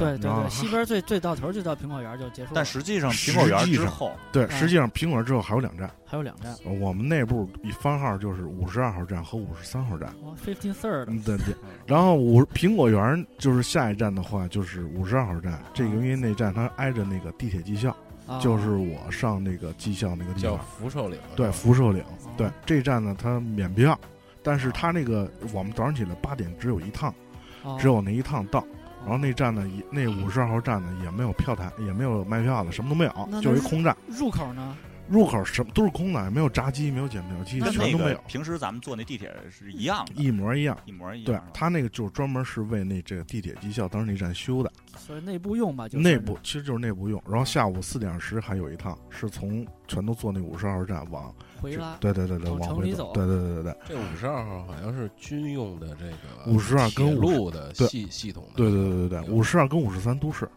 [0.00, 2.52] 对对对，西边最最到头就到苹果园就结束了。
[2.54, 10.08] 但实际上苹果园之后，对，嗯实际上苹果园之后还有两站，还有两站，我们内部一番号就是五十二号站和五十三号站。
[10.22, 11.54] 哦，fifteen third，嗯，对对。
[11.86, 17.94] 然后五苹果园就是下一站的话就是五十二号站，这个因为那站它挨着那个地铁技校，
[18.26, 20.66] 啊就是我上那个技校那个地叫方。
[20.66, 22.02] 福寿岭，对，福寿岭。
[22.02, 23.98] 哦对，这站呢它免票，
[24.42, 27.14] 但是它那个我们早上起来八点只有一趟，
[27.62, 28.64] 哦只有那一趟到。
[29.04, 33.96] 然后那站呢，也那五十二号站呢也没有票台，也没有卖票的，什么都没有，就是一空站。
[34.08, 34.76] 入口呢？
[35.12, 40.74] 入口什么都是空的，没有闸机，没有检票机，全都没有，平时咱们坐那地铁是一样的，一模一样。
[40.86, 41.26] 一模一样。
[41.26, 47.22] 对他那个就是专门是为那这个地铁绩效当时那站修的，所以内部用吧，就是内部其实就是内部用。
[47.28, 51.94] 然后下午四点十还有一趟是从全都坐那五十二号站往，回拉。
[52.00, 60.48] 对对对对，往往回城里走对对对对对这五十二号好像是军用的这个五十二跟铁50路的对系系统的，对对对对对，五十二跟五十三都是。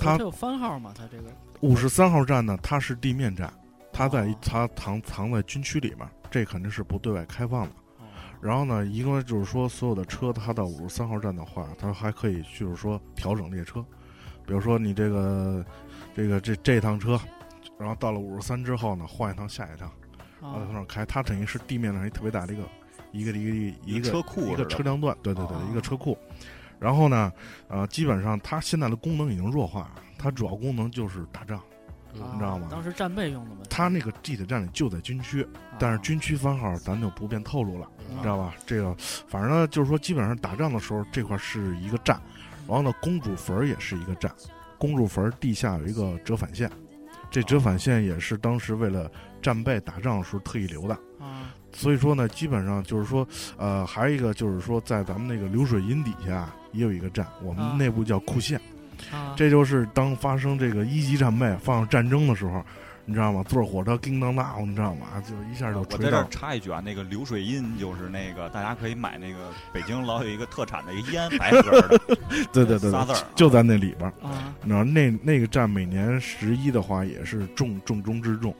[0.00, 0.94] 它有番号吗？
[0.96, 1.24] 它这个
[1.60, 3.52] 五十三号站呢，它是地面站，
[3.92, 7.70] 它在哦它藏藏在军区里面，这肯定是不对外开放的。
[7.98, 8.04] 哦
[8.40, 13.84] 然后呢，一个就是说，所有的车它到五十三号站的话，它还可以就是说调整列车，
[14.46, 15.66] 比如说你这个
[16.14, 17.20] 这个这这趟车，
[17.76, 19.90] 然后到了五十三之后呢，换一趟下一趟，
[20.40, 22.62] 然后从那儿开，它等于是地面上一特别大的一个
[23.10, 26.16] 一个一个一个车库一个车辆段，对对对，哦一个车库。
[26.78, 27.32] 然后呢，
[27.66, 31.60] 呃，基本上它现在的功能已经弱化了，它主要功能就是打仗。
[32.12, 33.60] 你知道吗当时战备用的嘛。
[33.70, 35.46] 它那个地铁站里就在军区，
[35.78, 38.54] 但是啊军区番号咱就不便透露了，嗯你知道吧？
[38.66, 38.94] 这个
[39.28, 42.20] 反正呢，就是说基本上打仗的时候这块是一个站，
[42.66, 44.32] 然后呢，公主坟也是一个站，
[44.78, 46.70] 公主坟地下有一个折返线，
[47.30, 50.94] 这折返线也是当时为了战备打仗的时候特意留的。
[51.20, 58.58] 啊所以说呢，基本上就是说，呃，还有一个就是说，在咱们那个流水营底下也有一个站，我啊们内部叫库线。
[59.12, 62.64] 啊，这就是当发生这个一级战备、发生战争的时候，
[63.04, 63.42] 你知道吗？
[63.48, 65.06] 坐火车叮当当，你知道吗？
[65.26, 66.26] 就一下就我在这儿。
[66.30, 71.98] 插一句啊，那个流水印就是那个大家可以买那个北京老有一个特产的一个烟，白盒的，
[72.52, 74.12] 对对对对，仨字儿啊，就在那里边儿。
[74.22, 78.54] 啊你知道那那个站每年十一的话也是重重中之重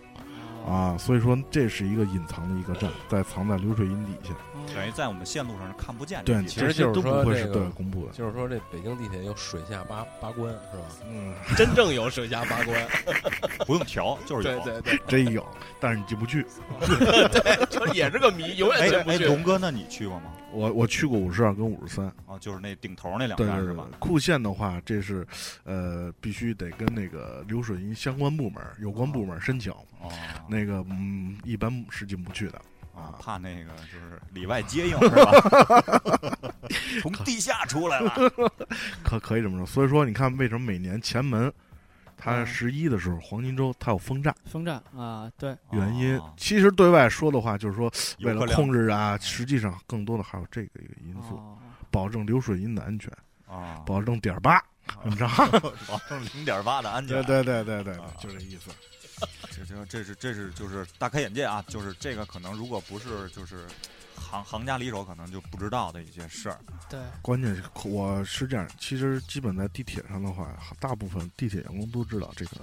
[0.68, 4.34] 啊，所以说这是一个隐藏的一个站，在藏在流水音底下。
[4.74, 6.66] 等于在我们线路上是看不见对这，地方。
[6.66, 8.12] 这些都不会是这个对外公布的。
[8.12, 10.84] 就是说这北京地铁有水下八八关是吧？
[11.10, 12.86] 嗯， 真正有水下八关，
[13.66, 14.60] 不用调，就是有。
[14.60, 15.46] 对对，真有，
[15.80, 16.44] 但是你进不去。
[17.70, 19.24] 这也是个谜，永远进不去。
[19.24, 20.30] 龙哥，那你去过吗？
[20.52, 25.26] 我我去过五十二跟五十三，哦，就是那顶头那两站是吧？，库线的话，这是
[25.64, 29.72] 呃必须得跟那个流水营相关部门、有关部门申请。
[30.00, 30.10] 哦，
[30.48, 32.60] 那个嗯，一般是进不去的。
[32.94, 35.30] 啊，怕那个就是里外接应是吧？
[37.00, 38.12] 从地下出来了。
[39.04, 39.64] 可可以这么说。
[39.66, 41.52] 所以说，你看为什么每年前门，
[42.18, 51.56] 它嗯十一的时候黄金周他有封站，封站啊，对，原因哦其实对外说的话就是说为了控制啊，实际上更多的还有这个一个因素，哦
[51.90, 53.10] 保证流水音的安全，
[53.46, 54.62] 啊，保证点八，
[55.04, 55.48] 你知道吗？
[55.88, 57.22] 保证零点八的安全。
[57.24, 58.70] 对对对对就这意思。
[59.50, 61.64] 这这这是这是就是大开眼界啊！
[61.66, 63.66] 就是这个可能如果不是就是
[64.18, 66.58] 行行家里手，可能就不知道的一些事儿。
[66.88, 72.60] 对，关键是我是这样，其实基本在地铁上的话，大部分地铁员工都知道这个，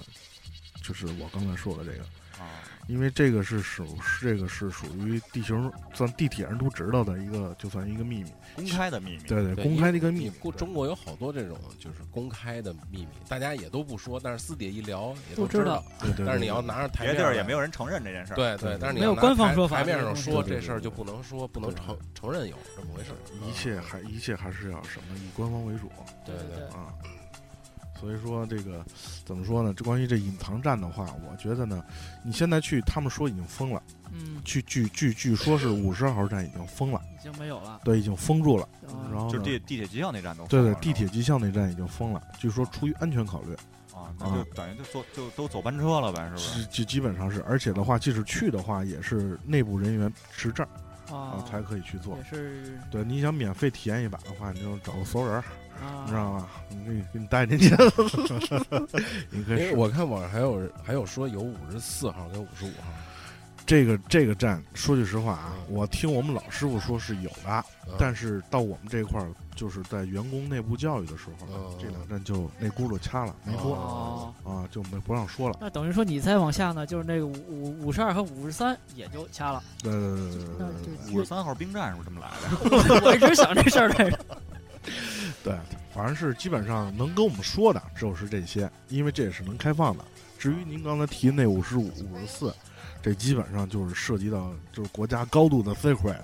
[0.86, 2.04] 就是我刚才说的这个，
[2.38, 8.30] 啊，因为这个是属这个是属于地球算地铁上都知道的一个，就算一个秘密。
[8.54, 9.22] 公开的秘密。
[9.24, 10.36] 对对，对公开的一个秘你密。
[10.40, 15.84] 中中国有好多这种就是公开的秘密，大家也都不说，但是私底下一聊也知都知道。
[15.98, 18.36] 对对对，但是你要拿着台别地儿也没有人承认这件事儿。
[18.36, 23.18] 对对但是你没有官方说法台面上说这事儿就不能说，不能承承认有这么回事儿。
[23.44, 25.90] 一切还一切还是要什么以官方为主
[26.24, 26.94] 对对对对啊。
[28.00, 28.84] 所以说这个
[29.24, 29.72] 怎么说呢？
[29.74, 31.82] 这关于这隐藏站的话，我觉得呢，
[32.22, 33.82] 你现在去，他们说已经封了，
[34.12, 37.80] 嗯，据据据据说是五十二号站已经封了，已经没有了。
[37.84, 38.64] 对，已经封住了。
[38.64, 43.54] 啊就是然后呢地地铁机校那站都对对，地铁机校那站已经封了，据说出于安全考虑，
[43.94, 46.60] 啊，那就等于就坐就都走班车了呗，是不是？
[46.60, 50.66] 是基基本上是，而且的话，即使去的话，也是内部人员持证
[51.10, 52.24] 啊啊，才可以去做也。
[52.24, 55.42] 是对，你想免费体验一把的话，你就找个熟人
[56.04, 56.48] 你知道吗？
[56.70, 57.70] 你给你给你带进去，
[59.30, 62.92] 你可以我看网上还有还有说有五十四号跟五十五号，
[63.64, 75.58] 这个这个站，说句实话啊，嗯我听我们老师傅说是有的，嗯但是到我们这块儿，就是在员工内部教育的时候，嗯这两站就那轱辘掐了，没说哦，啊，就没不让说了。
[75.60, 79.62] 那等于说你再往下呢，就是那个五五五十二和五十三也就掐了。
[79.82, 80.44] 对对对对
[81.06, 83.00] 对五十三号兵站是不是这么来的？
[83.06, 84.18] 我一直想这事儿来着。
[85.44, 85.54] 对，
[85.94, 90.04] 反正是基本上能跟我们说的就是这些，因为这也是能开放的。
[90.38, 92.54] 至于您刚才提那五十五、五十四，
[93.02, 96.22] 这基本上就是涉及到就是国家高度的 secret，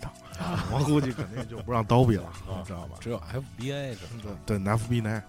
[0.73, 2.97] 我估计肯定就不让刀逼了，你知道吧？
[3.01, 4.07] 只有 FBA 这
[4.47, 5.23] 对对，FBA，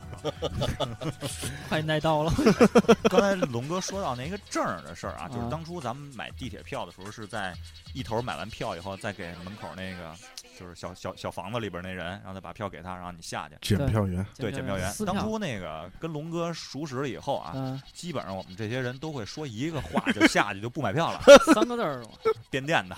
[1.70, 2.32] 快耐到了。
[3.10, 7.54] 刚才龙哥说到那个证儿的事儿啊，就是啊当初咱们买地铁票的时候，是在
[7.94, 10.14] 一头买完票以后，再给门口那个
[10.60, 13.56] 就是小小小房子里边那人，然后再把票给他，然后你下去。
[13.62, 14.94] 检票员，对，检票员。
[15.06, 21.22] 当初那个跟龙哥熟识了以后啊，嗯，基本上我们这些人都会说一个话就下去，就不买票了，
[21.54, 22.10] 三个字儿嘛，
[22.50, 22.96] 变电的。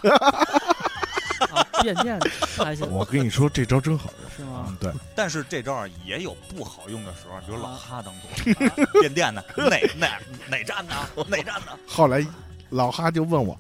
[1.78, 4.32] 啊，变电的还行我跟你说这招真好用。
[4.38, 4.66] 是吗？
[4.68, 8.54] 嗯，对，但是这招儿也有不好用的时候，比如老啊哈当中
[9.02, 10.96] 变电的，哪哪哪站呢？
[11.28, 11.78] 哪站呢？
[11.88, 12.26] 后来
[12.70, 13.58] 老哈就问我。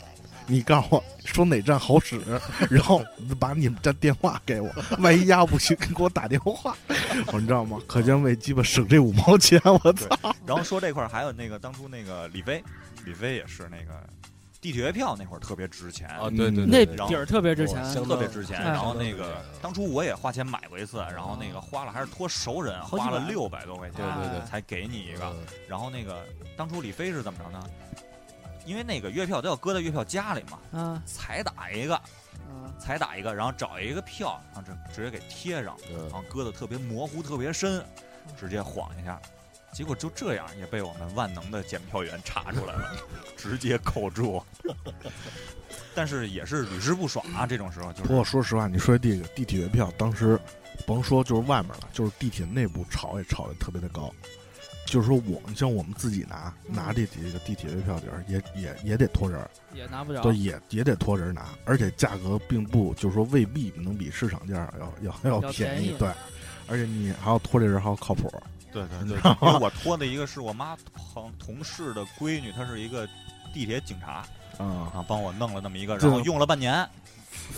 [0.47, 2.21] 你告诉我说哪站好使，
[2.69, 3.03] 然后
[3.39, 6.77] 把你们站电话给我，万一压不行给我打电话，
[7.33, 7.79] 我你知道吗？
[7.87, 10.07] 可见为鸡巴省这五毛钱，我操！
[10.45, 12.63] 然后说这块儿还有那个当初那个李飞，
[13.05, 14.07] 李飞也是那个
[14.65, 18.57] 地铁月票那会儿特别值钱啊，对对嗯对，那底儿特别值钱特别值钱。
[18.57, 25.23] 哎然后那个当初我也花钱买过一次，然后那个花了还是托熟人，花了六百多块钱，对对对哎才给你一个。
[25.25, 25.37] 嗯
[25.69, 26.25] 然后那个
[26.57, 27.63] 当初李飞是怎么着呢？
[28.65, 37.85] 因为那个月票都要搁在月票夹里嘛，嗯才打一个，啊才打一个，然后找一个票，然后直直接给贴上，嗯然后搁的特别模糊、特别深，
[38.35, 39.21] 直接晃一下。
[39.75, 42.95] 结果就这样也被我们万能的检票员查出来了，
[43.35, 44.41] 直接扣住。
[45.93, 50.39] 但是也是屡试不爽啊，这种时候就不过说实话，你说这个地铁月票，当时
[50.87, 54.09] 甭说就是外面了，就是地铁内部炒也炒得特别的高。
[54.85, 66.07] 就是说我们像我们自己拿拿这几个地铁月票底儿，也也也得托人儿，也拿不着，对，也也得托人拿，而且价格并不就是说未必能比市场价要要要便宜对，
[66.67, 68.31] 而且你还要托这人还要靠谱，
[68.83, 70.77] 对对对，因为我托的一个是我妈
[71.13, 73.07] 同同事的闺女，她是一个
[73.53, 74.25] 地铁警察
[74.57, 76.87] 啊，啊，帮我弄了那么一个，然后用了半年，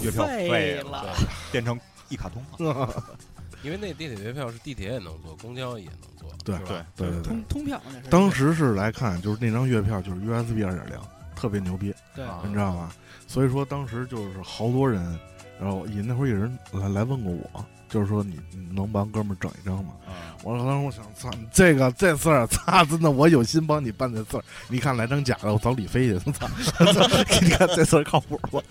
[0.02, 3.04] 月票废废了对变成一卡通了。
[3.64, 11.00] 因为那地铁月票是地铁也能坐，公交也能坐，对对对对通通票那是当时是来看，就是那张月票就是 USB 二点零，
[11.36, 12.92] 特别牛逼，对啊你知道吗？
[13.28, 15.20] 所以说当时就是好多人，
[15.60, 19.94] 然后也那会儿有人来来问过我，就是说你你能帮哥们儿整一张吗？
[20.08, 24.44] 嗯，我当时我想，操，这个这事儿，操， 真的我有心帮你办这事儿。
[24.68, 26.48] 你看来张假的，我找李飞去， 操，
[27.42, 28.62] 你看这事儿靠谱不？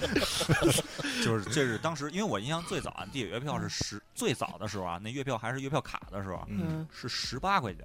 [1.25, 6.47] 就是这是当时，因为我印象最早啊，地铁月票是十最早的时候啊，那月票还是月票卡的时候
[6.91, 7.85] 是十八块钱，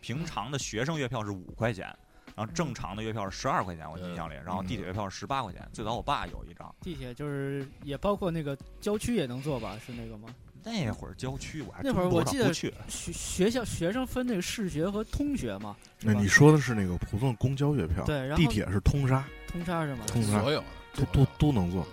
[0.00, 1.86] 平常的学生月票是五块钱。
[2.36, 5.68] 然后正常的月票是十二块钱，我印象里，然后地铁月票是十八块钱。
[5.72, 9.78] 最早我爸有一张，地铁就是也包括那个郊区也能坐吧？
[9.86, 10.28] 是那个吗？
[10.64, 20.04] 那会儿郊区我还那会儿我记得学学校学生分那个市学和通学嘛，那你说的是那个普通的公交月票，对，然后地铁是通杀，通杀是吗？
[20.06, 21.86] 通杀所有的都都都能坐。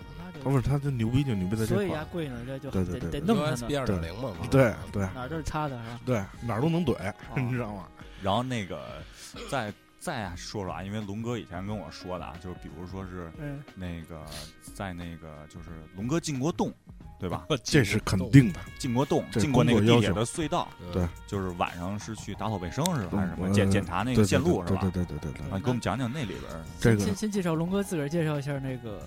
[0.43, 5.99] 不是他这牛逼就牛逼在这所以块儿，呀贵呢，这就得对对对弄他 USB 呢，二点零嘛，对对哪儿都是插的是吧？
[6.03, 7.87] 对，哪儿都能怼，哦你知道吗？
[8.23, 9.03] 然后那个
[9.51, 14.25] 再再说说啊，因为龙哥以前跟我说的啊，就是比如说是嗯，那个
[14.73, 16.73] 在那个就是龙哥进过洞，
[17.21, 17.45] 对吧？
[17.63, 18.59] 这是肯定的。
[18.79, 23.19] 进过洞，进过那个地铁的隧道，嗯对就是晚上是去打扫卫生是吧？
[23.19, 24.81] 还是什么呃检检查那个线路是吧？
[24.81, 26.63] 对对对对对给我们讲讲那里边儿。
[26.79, 28.99] 这个先先介绍龙哥自个儿介绍一下那个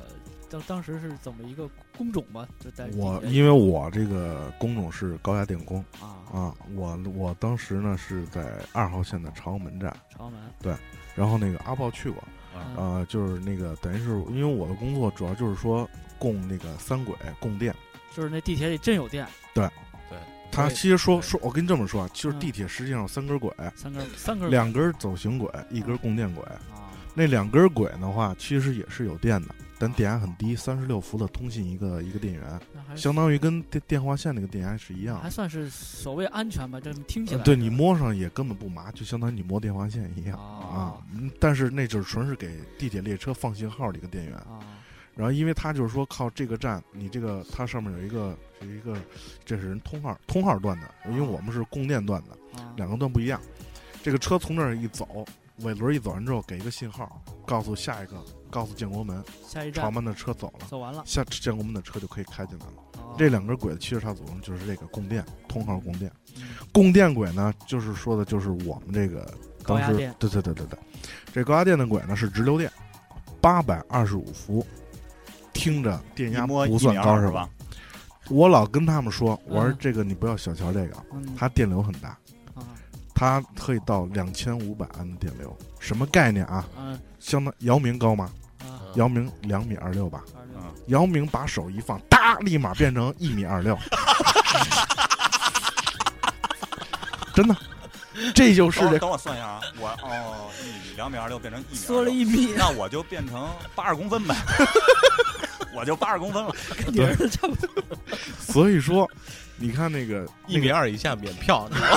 [0.48, 2.46] 当当时是怎么一个工种吧？
[2.61, 10.72] 就在我因为我这个工种是高压电工啊啊，我我当时呢是在二号线的朝阳门站，朝阳门对
[11.16, 12.22] 然后那个阿豹去过，
[12.55, 17.74] 嗯呃，就是那个等于是因为我的工作主要就是说供那个三轨供电。
[18.14, 19.66] 就是那地铁里真有电，对
[20.09, 20.18] 对
[20.53, 26.44] 他其实说说，我跟你这么说啊，其实嗯地铁实际上有三根轨，三根三根两根走行轨，一根供电轨。
[26.44, 35.22] 啊，那两根轨的话，其实也是有电的，但电压很低，三十六伏的通信一个一个电源，那还相当于跟电电话线那个电压是一样的。
[35.22, 36.81] 还算是所谓安全吧？
[36.81, 40.94] 这么听起来，呃对你摸上也根本不麻，就相当于你摸电话线一样啊啊。
[41.12, 44.35] 嗯但是那就是纯是给地铁列车放信号的一个电源。
[44.35, 44.61] 啊
[45.16, 48.96] 然后因为它就是说靠这个站，你这个它上面有一个有一个，
[49.44, 53.40] 这是人通号通号段的，因为我们是供电段的，啊，两个段不一样。
[54.03, 55.24] 这个车从这儿一走，
[55.61, 62.72] 尾轮一走完之后，给一个信号，告诉下一个，告诉建国门，下一站朝门的车走了，走完了，下建国门的车就可以开进来了。
[62.98, 66.42] 啊这两根轨其实它组成就是这个供电通号供电，嗯。
[66.72, 69.20] 供电轨呢，就是说的就是我们这个
[69.64, 70.79] 当时高压电对对对对对，
[71.33, 72.68] 这高压电的轨呢是直流电，
[73.40, 74.66] 八百二十五伏，
[75.54, 77.48] 听着电压不算高是吧？
[78.28, 79.76] 我老跟他们说，我说嗯。
[79.80, 81.34] 这个你不要小瞧这个，嗯。
[81.38, 82.10] 它电流很大，
[82.54, 82.64] 啊
[83.14, 86.66] 它可以到两千五百安的电流，什么概念啊？
[86.76, 86.98] 嗯。
[87.20, 88.30] 相当姚明高吗？
[88.60, 90.22] 啊姚明两米二六吧，
[90.54, 90.60] 嗯。
[90.88, 93.78] 姚明把手一放，哒，立马变成一米二六，
[97.34, 97.57] 真的，
[98.34, 104.34] 这就是这等我算一下啊，我哦一米两米二六变成一米缩了一米，那我就变成八十公分呗。
[105.75, 106.55] 我就八十公分了。
[106.85, 107.68] 跟你儿子差不多。
[108.39, 109.11] 所以说，
[109.57, 111.97] 你看那个一米二以下免票，你知道吗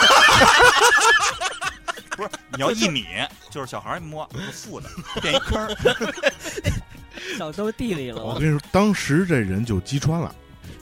[2.17, 3.05] 不是，你要一米，
[3.51, 4.89] 就是小孩一摸是负的，
[5.21, 5.67] 变一坑儿。
[7.37, 10.33] 早都地里了，我跟你说，当时这人就击穿了，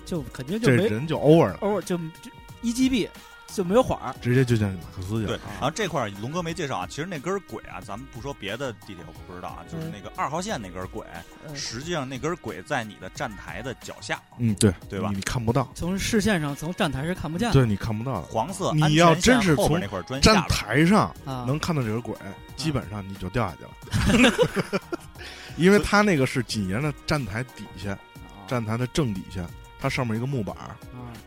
[0.06, 2.32] 就肯定就没这人就 over 了，偶尔就就
[2.62, 3.10] 一击毙
[3.48, 4.16] 就没有缓儿。
[4.22, 9.91] 直接就叫马克思去了对了。，然后这块儿龙哥没介绍啊，其实那根轨啊，咱们不说别的地铁我不知道啊，就是嗯。
[9.96, 11.06] 那个二号线那根轨，
[11.48, 11.56] 嗯。
[11.56, 15.10] 实际上那根轨在你的站台的脚下，嗯，对，对吧？
[15.12, 17.54] 你你看不到，从视线上，从站台是看不见的。
[17.54, 18.24] 对你看不到的。
[18.24, 21.46] 黄色你安全要真是后边从那块砖站边台上啊。
[21.48, 22.16] 能看到这个轨，
[22.56, 24.34] 基本上你就掉下去了，
[25.58, 28.00] 因为它那个是紧沿着站台底下，啊
[28.48, 29.46] 站台的正底下，
[29.86, 30.55] 它上面一个木板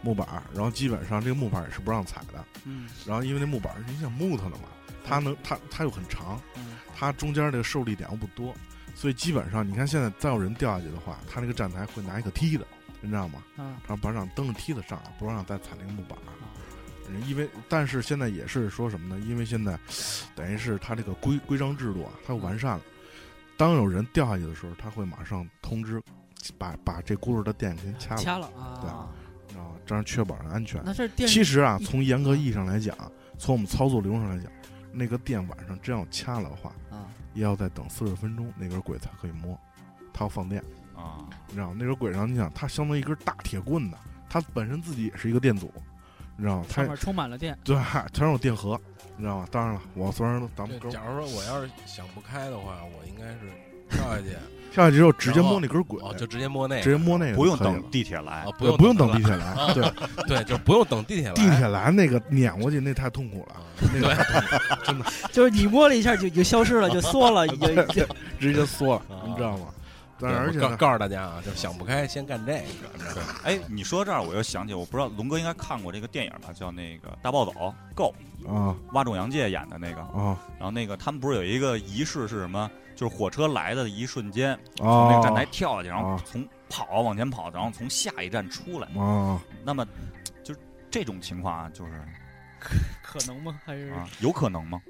[0.03, 4.65] 木板儿，然后基本上这个木板儿也是不让踩的，嗯然后因为那木板儿你想木头的嘛，
[5.05, 8.53] 它能它它又很长，嗯它中间这个受力点又不多，
[8.97, 12.67] 所以基本上你看现在再有人掉下去的话，它那个站台会拿一个梯子，
[13.01, 13.45] 你知道吗？
[13.57, 16.19] 啊然后把让蹬着梯子上来，不让再踩那个木板
[17.29, 19.25] 因为但是现在也是说什么呢？
[19.25, 19.79] 因为现在
[20.35, 22.83] 等于是它这个规规章制度啊，它完善了。
[23.57, 26.01] 当有人掉下去的时候，他会马上通知，
[26.57, 28.81] 把把这轱辘的电给掐了，掐了啊。
[28.81, 29.09] 知道吧？
[29.87, 30.83] 这样确保了安全。
[30.85, 32.95] 那这电其实啊，从严格意义上来讲，
[33.39, 34.53] 从我们操作流程上来讲，
[34.93, 39.59] 那个电晚上真要掐了的话，啊也要再等四十分钟，那根轨才可以摸，
[40.13, 40.63] 它要放电。
[40.95, 41.73] 啊，你知道？
[41.75, 43.97] 那根轨上，你想它相当于一根大铁棍子，
[44.29, 45.73] 它本身自己也是一个电阻，
[46.37, 46.67] 你知道吗？
[46.69, 47.77] 它上面充满了电，对，
[48.13, 48.79] 全有电荷，
[49.17, 49.49] 你知道吗？
[49.51, 53.51] 当然了，我虽然咱们哥假如说我要是想不开的话，我应该是
[53.89, 54.37] 跳下去，
[54.73, 57.83] 跳下去之后直接摸那根轨，哦，就直接摸那个，直接摸那个，不用等。
[57.91, 59.93] 地铁来啊，，不，用不用等地铁来，对，
[60.29, 61.35] 对，就不用等地铁来。
[61.35, 63.57] 地铁来那个撵过去那太痛苦了，
[64.85, 67.75] 真的 就是你摸了一下就就消失了，就缩了，已经
[68.39, 69.67] 直接缩了，啊你知道吗？
[70.21, 72.59] 但是而且告告诉大家啊，就想不开先干这个，
[72.95, 77.53] 你知道吗哎，你说这儿我又想起，我不知道龙哥应该看过这个电影吧，叫那个《大暴走
[77.95, 78.13] Go》，
[78.53, 80.01] 啊蛙种洋介演的那个。
[80.01, 82.69] 啊然后那个他们不是有一个仪式是什么？
[82.99, 85.09] 就是火车来的一瞬间，从啊！
[85.09, 88.89] 那个站台跳下去，然后啊从跑往前跑，然后从下一站出来。
[89.01, 89.87] 啊，那么，
[90.43, 90.59] 就是
[90.91, 91.93] 这种情况啊，就是
[93.01, 93.61] 可能吗？
[93.65, 94.83] 还是啊，有可能吗？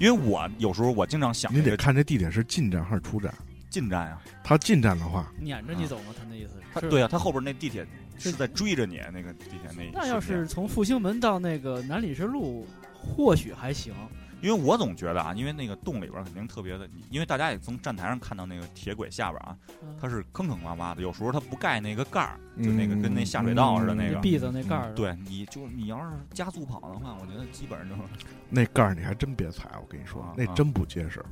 [0.00, 3.32] 因为我有时候我经常想你得看这地铁是进站还是出站。
[3.70, 6.06] 进站啊，他进站的话，撵着你走吗？
[6.18, 6.64] 他那意思是？
[6.74, 7.86] 他对啊，他后边那地铁
[8.18, 13.94] 是在追着你，那个地铁那那要是从复兴门到那个南礼士路，或许还行。
[14.40, 24.20] 因为我总觉得啊，因为那个洞里边肯定特别的，因为大家也从站台上看到那个铁轨下边啊，嗯它是坑坑洼洼的，有时候它不盖那个盖儿，就嗯那个跟那下水道似的那个。
[24.20, 28.02] 篦子那盖儿，对，你就你要是加速跑的话，我觉得基本上就是
[28.48, 31.24] 那盖儿你还真别踩，我跟你说啊，那真不结实。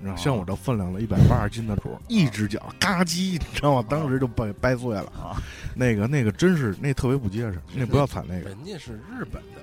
[0.00, 3.86] 你知道，啊像我这分量了一百八十斤的主，一只脚嘎叽，你知道吗？
[3.88, 5.04] 当时就掰掰碎了。
[5.12, 5.40] 啊，
[5.74, 9.60] 那个那个真是那特别不结实，那不要踩那个，人家是日本的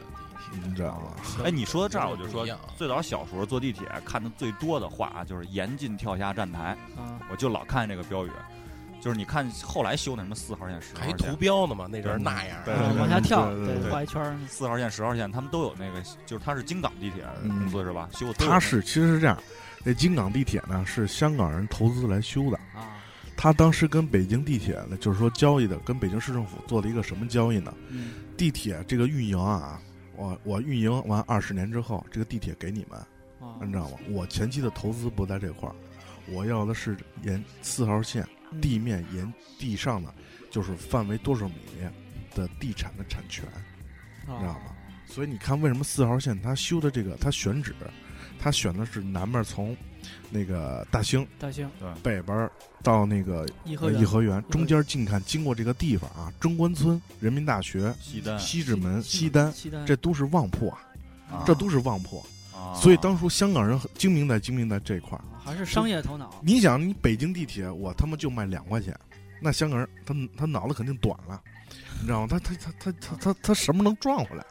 [0.52, 1.14] 你知道吗？
[1.45, 2.45] 哎，你说到这儿，我就说
[2.78, 8.32] 最早小时候坐地铁看的最多的话啊就是严禁跳下站台，啊，我就老看这个标语，
[9.02, 11.36] 就是你看后来修那什么四号线、十号还图。
[11.38, 13.49] 标呢嘛，那人那样，对往下跳，
[13.89, 14.39] 画一圈。
[14.47, 18.10] 四号线、十号线，他们都有那个，就是它是京港地铁公司是吧？
[18.14, 19.38] 修它是其实是这样，
[19.84, 23.02] 那京港地铁呢是香港人投资来修的，啊，
[23.36, 27.74] 他当时跟北京地铁呢，就是说交易的，跟北京市政府做了一个什么交易呢？
[27.89, 29.80] 嗯地铁这个运营啊，
[30.22, 33.00] 我我运营完二十年之后，这个地铁给你们，
[33.40, 33.98] 啊，你知道吗？
[34.08, 35.74] 我前期的投资不在这块儿，
[36.30, 40.14] 我要的是沿四号线嗯地面沿地上的，
[40.52, 41.56] 就是范围多少米
[42.36, 43.44] 的地产的产权，
[44.28, 44.76] 你知道吗
[45.08, 47.76] 所以你看，为什么四号线它修的这个，它选址，
[48.39, 49.76] 它选的是南面从
[50.30, 60.80] 那个大兴大兴对北边儿到那个颐和颐和园，中间近看经过这个地方啊，中关村、人民大学、西单，西直门、西单，西单这都是旺铺啊，
[61.30, 62.20] 啊这都是旺铺。
[62.20, 65.22] 啊所以当初香港人很精明在精明在这块儿。
[65.34, 66.39] 啊还是商业头脑。
[66.41, 68.95] 你想，你北京地铁我他妈就卖两块钱，
[69.41, 71.41] 那香港人他他脑子肯定短了，
[71.99, 72.28] 你知道吗？
[72.30, 74.45] 他他他他他他他什么能赚回来？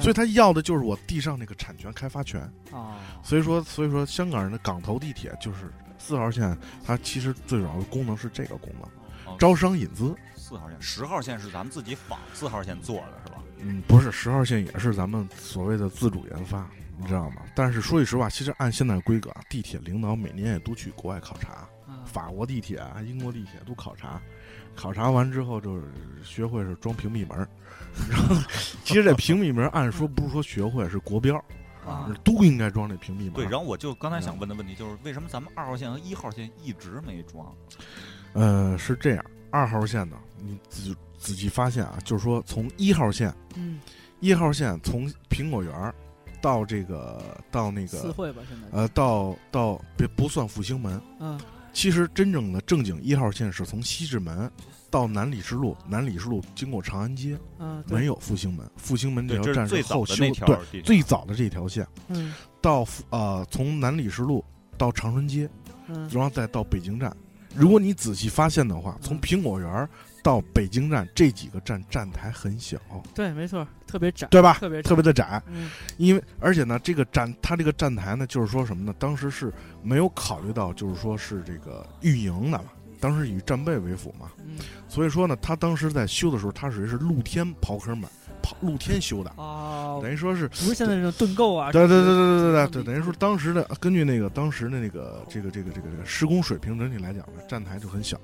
[0.00, 2.40] 所以他要的就是我地上那个产权开发权。
[2.72, 10.14] 啊，所以说，所以说香港人的港头地铁就是四号线，它其实最主要的功能是这个功能，哦招商引资。
[10.36, 13.42] 四号线、十号线是咱们自己仿四号线做的是吧？
[13.58, 16.68] 嗯，不是十号线也是咱们所谓的自主研发，
[16.98, 17.42] 你知道吗？
[17.54, 21.52] 但是说句实话，其实按现在的规格啊，地铁领导每年也都去国外考察，
[21.86, 24.20] 啊法国地铁啊、英国地铁都考察，
[24.80, 25.84] 考察完之后就是
[26.24, 27.46] 学会是装屏蔽门，
[28.08, 28.34] 然后
[28.82, 31.36] 其实这屏蔽门按说不是说学会是国标，
[31.86, 33.32] 啊都应该装这屏蔽门。
[33.34, 37.54] 对，然后我就刚才想问的问题就是，为什么咱们二号线和一号线一直没装？
[38.32, 43.80] 呃，是这样，二号线呢，你仔仔细发现啊，就是说从一号线，嗯，
[44.20, 45.94] 一号线从苹果园
[46.40, 51.38] 到这个到那个四惠吧，现在，呃到到别不算复兴门，嗯，
[51.72, 54.50] 其实真正的正经一号线是从西直门
[54.90, 64.44] 到南礼士路，南礼士路经过长安街，嗯，没有复兴门，复兴门这，条站是最早后修的那条对最早的这条线嗯到呃从南礼士路
[64.76, 65.48] 到长春街，
[65.86, 67.16] 嗯，然后再到北京站。
[67.54, 69.88] 如果你仔细发现的话，从嗯苹果园
[70.22, 72.78] 到北京站这几个站站台很小，
[73.14, 74.54] 对，没错，特别窄，对吧？
[74.54, 78.94] 特别特别的窄，嗯因为而且呢，这个站它这个站台呢，就是说什么呢？
[78.98, 82.64] 当时是没有考虑到，就是说是这个运营的嘛，
[83.00, 84.30] 当时以战备为辅嘛。
[84.88, 88.08] 所以说呢，他当时在修的时候，他属于是露天刨坑嘛，
[88.60, 89.32] 露天修的。
[90.02, 90.48] 等于说是。
[90.48, 91.72] 不是现在这种盾构啊。
[91.72, 98.18] 对对对对对对对，等于说当时的，根据那个当时的那个这个这个这个这个施工水平整体来讲呢，站台就很小。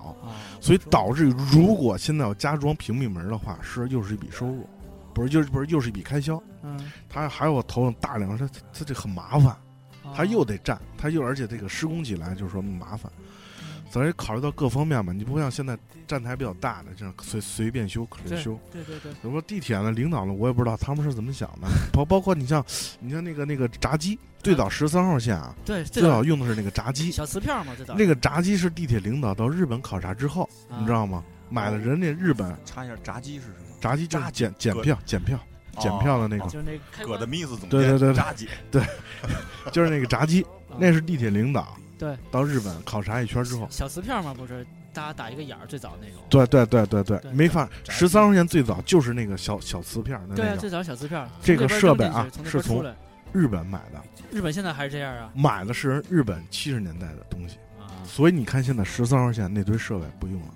[0.60, 4.68] 所以导致如果现在要加装屏蔽门的话，是又是一笔收入。
[5.14, 6.42] 不是，又不是，又是一笔开销。
[7.08, 9.56] 他还要投入大量，他他这很麻烦。
[10.14, 13.10] 他又得站，他又而且这个施工起来，就是说麻烦。
[13.96, 15.74] 所以考虑到各方面嘛，你不像现在
[16.06, 18.60] 站台比较大的这样随随便修可对以修。
[18.70, 22.62] 对对对，比如说地铁呢，领导呢，我也不知道他们是怎么想的，包包括你像，
[23.00, 31.24] 你像那个那个闸机，最早十三号线啊，对，最这早用的是那个闸机，小磁片嘛，最早那个闸机是地铁领导到日本考察之后，啊你知道吗？
[31.48, 33.78] 买了人家日本查一下闸机是什么？
[33.80, 35.40] 闸机就是检检票检票
[35.78, 38.46] 检票的那个，就是那个葛的 Miss 总监对对对对闸机，
[39.72, 46.16] 就是那个闸机，啊那是地铁领导对到日本考察一圈之后，小磁片嘛，不是大家打一个眼儿，最早那种。
[46.28, 52.94] 对对对对对，对没法，十三号线最早就是那个小小磁片的对啊，那个，最早小磁片儿，这个设备啊是从出来
[53.32, 60.48] 日本买的，日本现在还是这样啊买的是人日本七十年代的东西，啊所以你看现在十三号线那堆设备不用了，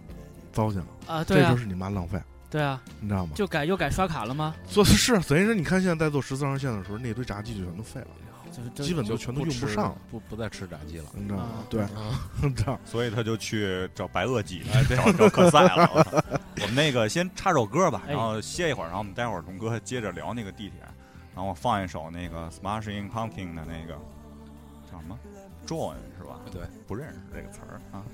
[0.53, 1.24] 糟践了，啊！
[1.24, 2.18] 对啊这就，是你妈浪费，
[2.49, 3.32] 对啊，你知道吗？
[3.34, 4.55] 就改又改刷卡了吗？
[4.66, 8.07] 做是所以说你看现在在做十三号线的时候，那堆闸机就全都废了，
[8.74, 11.04] 就是基本就都全都用不吃上，不不再吃炸鸡了。
[11.14, 11.64] 你知道吗啊？
[11.68, 11.84] 对。
[12.84, 16.24] 所以他就去找白垩纪，找找克赛了。
[16.62, 20.80] 我们那个先插首歌吧，哎然后歇一会儿，然后我们待会儿龙哥接着聊那个地铁，
[21.34, 23.94] 然后我放一首那个 Smashing Pumpkin 的那个
[24.90, 25.18] 叫什么
[25.66, 26.40] John 是吧？
[26.52, 28.04] 对，不认识这个词儿啊。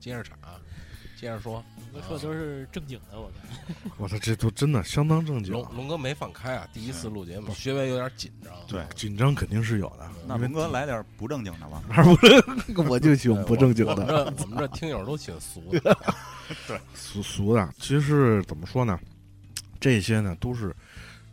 [0.00, 0.34] 接着插，
[1.16, 1.62] 接着说。
[1.92, 3.74] 哥说的都是正经的，我看。
[3.98, 8.54] 我操，这都真的相当正经龙，龙哥没放开啊，第一次录节目，稍微有点紧张。
[8.68, 10.08] 对，紧张肯定是有的。
[10.24, 11.82] 那龙哥来点不正经的吧？
[11.90, 12.88] 哪不是？
[12.88, 15.98] 我就喜欢不正经我我们的，这我们这听友都挺俗的。
[16.68, 17.68] 对俗俗的。
[17.78, 18.96] 其实怎么说呢？
[19.80, 20.72] 这些呢都是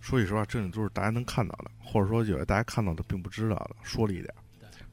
[0.02, 4.34] 说句实话，这里都是大家能看到的，或者说有的大家看到的并不知道的，说了一点。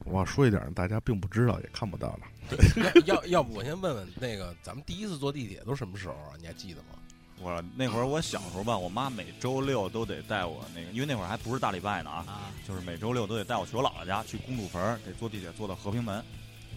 [0.05, 3.01] 我要说一点，大家并不知道也看不到的。
[3.05, 6.37] 要要要不我先问问那个，咱们第一次坐地铁都什么时候啊？
[6.39, 6.99] 你还记得吗？
[7.41, 16.15] 我那会儿我小时候吧，我妈每周六都得带我那个，因为那会儿还不是大礼拜呢啊，啊，就是每周六都得带我去我姥姥家去公主坟，得坐地铁坐到和平门。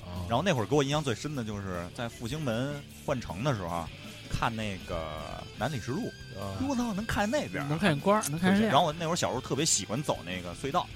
[0.01, 3.89] 啊，然后那会儿给我印象最深的就是在复兴门换乘的时候啊，
[4.31, 6.09] 看那个南礼士路，
[6.41, 8.69] 啊我操，能看见那边，能看见光儿，能看见。
[8.69, 10.89] 然后我那会儿小时候特别喜欢走那个隧道，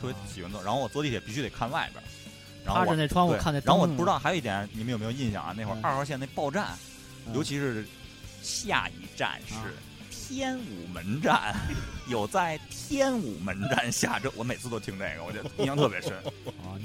[0.00, 0.62] 特别喜欢坐。
[0.62, 2.06] 然后我坐地铁必须得看外边儿，
[2.64, 3.66] 然后着那窗户对看那灯。
[3.66, 5.54] 然后我不知道还有一点，你们有没有印象啊？
[5.56, 6.68] 那会儿嗯二号线那报站，
[7.26, 7.86] 嗯，尤其是
[8.42, 9.64] 下一站是啊
[10.10, 11.54] 天武门站，
[12.08, 16.12] 有在天武门站下车，我每次都听这个，我觉得印象特别深。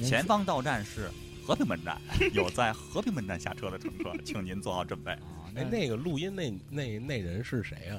[0.04, 1.10] 前方到站是
[1.46, 2.00] 和平门站，
[2.34, 5.12] 有在和平门站下车的乘客，请您做好准备。
[5.12, 5.20] 啊
[5.56, 7.96] 哎，那个录音那那那人是谁啊？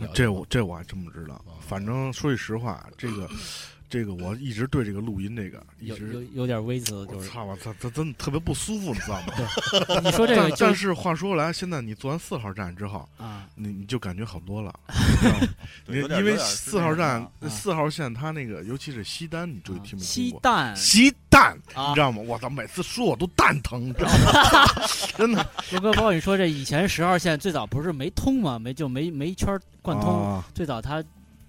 [0.00, 1.54] 你这我这我还真不知道哦。
[1.60, 3.30] 反正说句实话，这个
[3.90, 10.00] 这个我一直对这个录音这个一有有直，有点微词，我就是操我操，他真的特别不舒服，你知道吗？
[10.04, 15.48] 你说这个但就但是话说回来，现在你坐完四号站之后，啊，你你就感觉好多了， 你知道吗
[15.84, 20.38] 对有点因为有点是四号站啊四号线它那个，尤其是西单，你注意听没听过？
[20.38, 22.22] 鸡蛋西单，啊你知，道吗？
[22.24, 24.64] 我操，每次说我都蛋疼，你知道吗？
[25.18, 28.56] 真的罗哥，包括你说这以前十号线最早不是没通吗？
[28.56, 31.02] 没就没没一圈儿贯通，啊最早它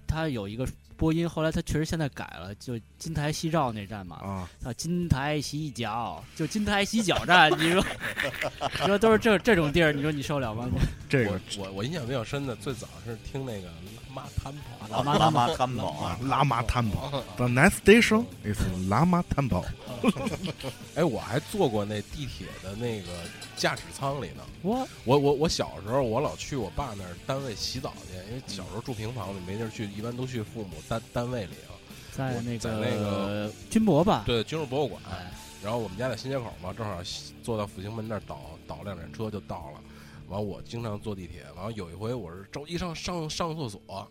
[0.06, 0.66] 它有一个
[1.02, 4.48] 播音，后来他确实现在改了，就金台夕照那站嘛，啊！
[4.62, 7.84] 啊，金台洗脚，就金台洗脚站，你说，
[8.82, 10.68] 你说都是这这种地儿，你说你受了吗？
[11.12, 18.58] 这个我我我印象比较深的，最早是听那个拉玛摊跑，拉玛拉玛摊宝啊，拉玛摊堡，The next station is
[18.88, 19.62] 拉玛摊堡。
[20.94, 23.08] 哎，我还坐过那地铁的那个
[23.56, 24.42] 驾驶舱里呢。
[24.62, 31.76] 我我我我小时候，我老去我爸那儿单位洗澡去，因为小时候住平房里没地儿去，一般都去父母单单位里啊。
[32.10, 35.02] 在那在那个军博吧，对，军事博物馆。
[35.10, 35.30] 哎，
[35.62, 37.02] 然后我们家在新街口嘛，正好
[37.42, 39.80] 坐到复兴门那儿倒倒两辆车就到了。
[40.32, 41.44] 完，我经常坐地铁。
[41.54, 44.10] 完了有一回我是着急上上上厕所，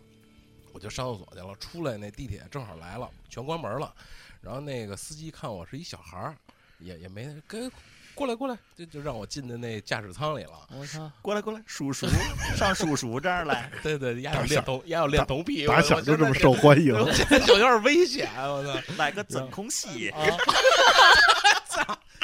[0.72, 1.54] 我就上厕所去了。
[1.56, 3.92] 出来那地铁正好来了，全关门了。
[4.40, 6.36] 然后那个司机看我是一小孩儿，
[6.78, 7.70] 也也没跟
[8.14, 10.68] 过来过来，就就让我进的那驾驶舱里了。
[10.70, 12.06] 我操，过来过来，叔叔
[12.56, 13.68] 上叔叔这儿来。
[13.82, 18.94] 对对，丫有打小练铜，丫有练铜屁，打小就这么受欢迎，我现在就有点危险，我操！
[18.96, 20.20] 来个真空吸，啊，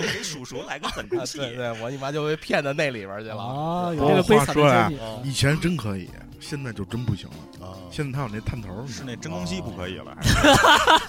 [0.07, 1.39] 给叔叔来个 狠毒戏。
[1.39, 4.91] 对对，我你妈就被骗到那里边去了啊，有这个悲惨话说啊
[5.25, 6.09] 以前真可以，
[6.41, 7.67] 现在就真不行了。
[7.67, 7.75] 啊！
[7.91, 10.17] 现在他有那探头，是那真空吸不可以了，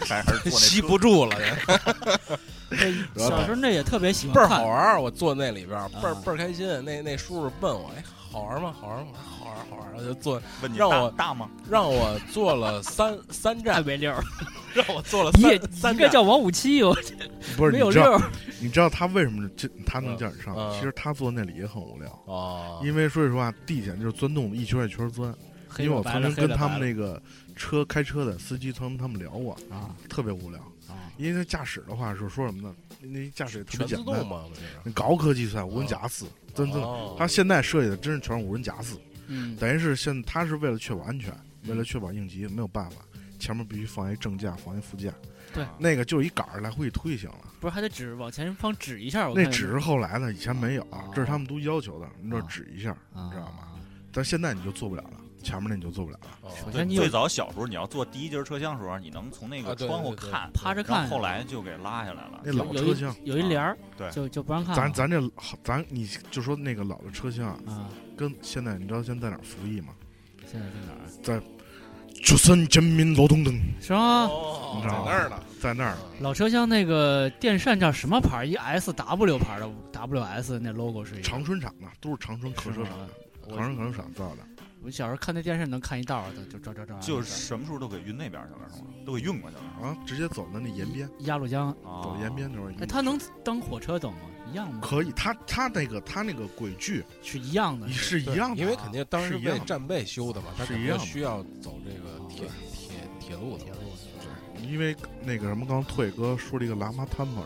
[0.08, 1.36] 还是还是吸不住了，
[3.16, 5.02] 小时候那也特别喜欢倍儿好玩儿。
[5.02, 6.68] 我坐那里边倍儿啊倍儿开心。
[6.84, 8.74] 那那叔叔问我，哎，好玩吗？
[8.80, 9.14] 好玩吗？
[9.16, 9.92] 好玩好玩儿。
[9.94, 11.50] 然后就坐，问你让我大大吗？
[11.70, 14.24] 让我坐了三三站，没溜儿，
[14.74, 15.94] 让我坐了三三站。
[15.94, 16.96] 应该叫王五七，我
[17.58, 20.56] 不是没有你知道溜儿，你知道他为什么这他能叫你上？
[20.56, 25.34] 嗯其实他坐那里也很无聊，哦，因为说实话，地铁就是钻洞，一圈一圈钻。
[25.78, 27.22] 因为我曾经跟他们那个
[27.56, 30.60] 车开车的司机，曾跟他们聊过，啊特别无聊。
[31.20, 32.74] 啊，因为他驾驶的话是说什么呢？
[33.02, 34.46] 那驾驶也特别简单，嘛？
[34.84, 38.96] 那高科技算无人驾驶，真正哦他现在设计的真是全是无人驾驶，
[39.28, 41.34] 嗯，等于是现它是为了确保安全，
[41.66, 43.02] 为了确保应急，没有办法，
[43.40, 45.14] 前面必须放一正架，放一副驾，
[45.54, 47.54] 对那个就一杆儿来回一推就行了。
[47.60, 53.66] 不是还得指往前方指一下，那只是后来的，以前没有哦，这是他们都要求的，你指一下，啊你知道吗？
[54.12, 56.50] 但现在你就做不了了，前面那你就坐不了了。
[56.50, 61.08] 首先，你最早小时候你要坐第一节车厢的时候，你能从那个窗户看，趴着看。
[61.08, 62.42] 后来就给拉下来了。
[62.44, 64.76] 那老车厢有一帘儿，对，就就不让看。
[64.76, 65.22] 咱咱这
[65.64, 69.94] 咱你就说那个老的车厢啊，跟现在你知道现在在哪服役吗？
[70.46, 70.66] 现在
[71.24, 71.40] 在哪？
[71.40, 71.46] 在
[72.24, 74.28] 就三人民劳动灯是吗？
[74.30, 76.02] 哦在那儿呢，在那儿呢。
[76.20, 78.46] 老车厢那个电扇叫什么牌？
[78.46, 82.94] 一 S W 牌的 W S 那 logo 是长春厂的，都是长春客车厂，
[83.50, 84.38] 长春客车厂造的。
[84.82, 86.98] 我小时候看那电视能看一道儿的，就照照照。
[87.00, 88.88] 就是什么时候都给运那边去了，是吗？
[89.06, 89.64] 都给运过去了。
[89.82, 91.70] 啊，直接走的那延边，鸭绿江。
[91.84, 94.18] 啊走延边那边哎，它能当火车走吗？
[94.50, 94.80] 一样吗？
[94.82, 97.88] 可以，他他那个他那个轨距是一样的。
[97.90, 103.66] 是一样的，因为肯定当时为战备修的嘛，他肯定是一样需要走这个铁铁铁路的。
[104.64, 107.44] 因为那个什么，刚刚退哥说了一个喇嘛摊嘛，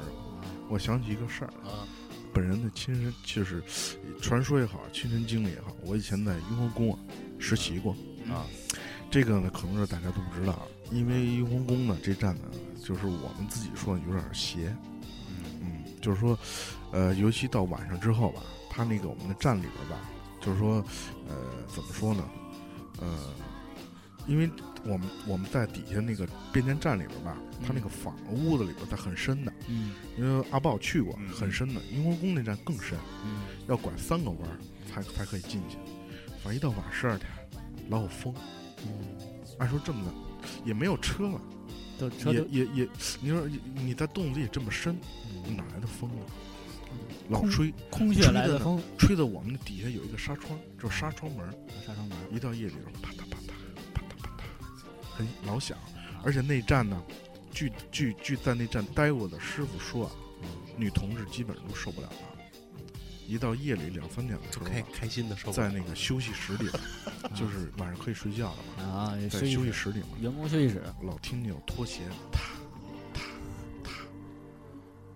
[0.70, 1.86] 我想起一个事儿，啊，
[2.34, 3.62] 本人的亲身就是
[4.22, 7.00] 传说也好，亲身经历也好，我以前在雍和宫啊
[7.44, 7.94] 实习过
[8.30, 8.48] 啊，
[9.12, 12.44] 这个呢可能是大家都不知道，因为雍和宫呢这站呢，
[12.82, 14.74] 就是我们自己说有点邪，
[15.62, 16.40] 嗯，就是说，
[16.94, 20.84] 呃，尤其到晚上之后吧，它那个我们的站里边吧，就是说，
[21.28, 21.36] 呃，
[21.68, 22.24] 怎么说呢，
[23.02, 23.34] 呃，
[24.26, 24.50] 因为
[24.86, 27.38] 我们我们在底下那个变电站里边吧，
[27.68, 31.82] 它那个房屋子里边它很深的，嗯因为阿豹去过，嗯很深的。
[31.94, 34.58] 雍和宫那站更深，嗯，要拐三个弯儿
[34.90, 35.78] 才才可以进去。
[36.44, 37.30] 反正一到晚十二点，
[37.90, 38.34] 老有风。
[39.60, 40.14] 按说这么的，
[40.66, 41.42] 也没有车了，
[41.98, 42.90] 都车都也也也，
[43.22, 44.98] 你说你你在洞子里这么深，
[45.46, 46.26] 嗯哪来的风啊？
[47.30, 51.50] 老吹，空穴来的风，吹的我们底下有一个纱窗，就是纱窗门，
[51.86, 53.48] 纱窗门，一到夜里边啪嗒啪嗒
[53.94, 55.78] 啪嗒啪嗒，很老响。
[56.24, 57.02] 而且那站呢，
[57.52, 60.12] 据据据在那站待过的师傅说啊，
[60.76, 62.16] 女同志基本上都受不了了。
[63.28, 66.70] 一到夜里两三点的时候开开心的时候在那个休息室里，
[67.36, 72.02] 就是晚上可以睡觉了嘛，啊，在休息室休息室里嘛，员工休息室老听见有拖鞋
[72.32, 72.42] 踏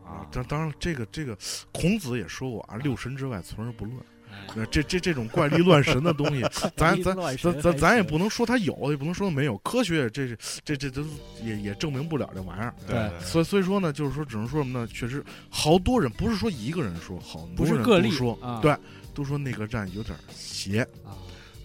[0.05, 0.27] 啊啊。
[0.31, 1.37] 当当然，这个这个
[1.71, 3.97] 孔子也说过啊，六神之外存而不论。
[4.37, 6.41] 哎那这这这种怪力乱神的东西，
[6.75, 9.57] 咱咱咱咱咱也不能说它有，也不能说没有。
[9.59, 11.03] 科学这这这这
[11.43, 12.73] 也也证明不了这玩意儿。
[12.87, 14.87] 对所以所以说呢，就是说，只能说什么呢？
[14.87, 18.75] 确实，好多人不是说一个人说，好多人不是个例都说，啊对，
[19.13, 21.13] 都说那个站有点邪，啊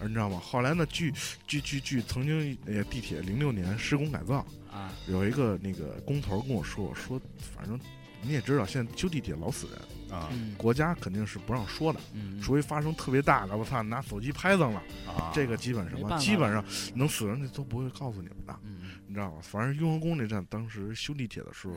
[0.01, 0.39] 你知道吗？
[0.43, 1.11] 后来呢，据
[1.47, 7.19] 据据据曾经呃地铁零六年施工改造，啊有一个那个工头跟我说说，
[7.55, 7.79] 反正
[8.21, 9.79] 你也知道，现在修地铁老死人，
[10.13, 10.29] 啊。
[10.31, 10.53] 嗯。
[10.57, 16.63] 国家肯定是不让说的，嗯，除非发生特别大的，我操，拿手机拍上了，啊，这个基本什么，基本上
[16.95, 19.37] 能死人的都不会告诉你们的，嗯你知道吧？
[19.41, 21.73] 反正雍和宫那站当时修地铁的时候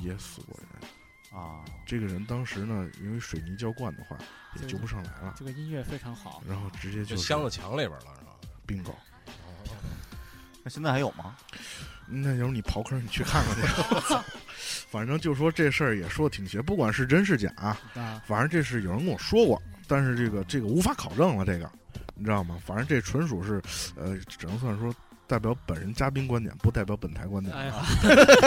[0.00, 4.16] 也死过人，啊，这个人当时呢，因为水泥浇灌的话
[4.60, 8.32] 也救不上来了，这个音乐非常好，然后直接就是镶到墙里边了，是吧
[8.66, 8.94] ？bingo。
[10.62, 11.36] 那现在还有吗？
[12.06, 14.16] 那要是你刨坑，你去看看去。
[14.90, 21.70] 反正就说这事儿也说的挺邪，不管是真是假，啊反正这是有人跟我说过，但是这个这个无法考证了，这个
[22.14, 22.58] 你知道吗？
[22.64, 23.62] 反正这纯属是，
[23.96, 24.94] 呃，只能算说
[25.26, 27.56] 代表本人嘉宾观点，不代表本台观点。
[27.56, 27.74] 哎呀，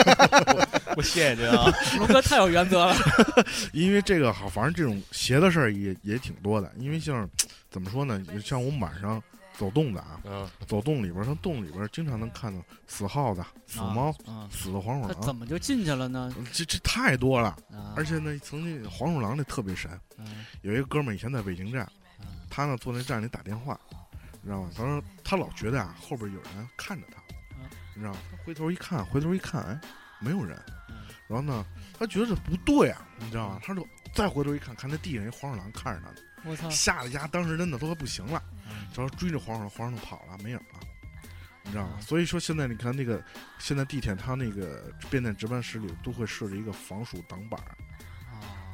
[0.96, 1.72] 我谢谢您啊！
[1.98, 2.94] 龙哥太有原则了，
[3.72, 6.72] 因为这个好，反正这种邪的事儿也也挺多的。
[6.78, 7.28] 因为像
[7.68, 8.22] 怎么说呢？
[8.44, 9.20] 像我们晚上
[9.56, 16.34] 走洞的啊，嗯，走洞里边儿，像洞里边儿经常能看到死耗子、死猫、啊，死的黄鼠狼怎，么就进去了呢？
[16.52, 17.50] 这这太多了。
[17.72, 21.90] 啊，而且呢，曾经黄鼠狼那特别神，嗯有一个哥们儿以前在北京站，
[22.20, 23.78] 嗯他呢坐那站里打电话，
[24.42, 24.70] 你知道吗？
[24.76, 27.20] 他说他老觉得啊后边有人看着他
[27.58, 28.18] 嗯，你知道吗？
[28.30, 29.80] 他回头一看，回头一看，哎，
[30.20, 30.56] 没有人。
[30.90, 30.96] 嗯
[31.28, 31.66] 然后呢，
[31.98, 33.58] 他觉得这不对啊，你知道吗？
[33.60, 33.84] 他就
[34.14, 38.40] 再回头一看，看那地上一黄鼠狼看着他呢，我操，吓得家当时真的都快不行了，
[38.88, 40.80] 嗯然后追着黄鼠狼，黄鼠狼跑了，没影了。
[41.62, 41.94] 你知道吗？
[41.96, 43.22] 嗯所以说现在你看那个，
[43.58, 47.74] 现在地铁它那个变电值班室里都会设置一个防鼠挡板儿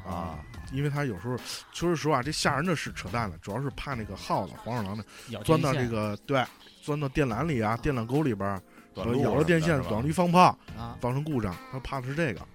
[0.05, 0.39] 啊啊，
[0.71, 1.37] 因为它有时候
[1.71, 5.03] 说实话，这吓人的是扯淡了，主要是怕那个耗子、黄鼠狼呢
[5.43, 6.45] 钻到这个对，
[6.81, 8.61] 钻到电缆里啊、电缆沟里边
[8.95, 12.45] 咬着电线短路一放炮，啊造成故障，他怕的是这个，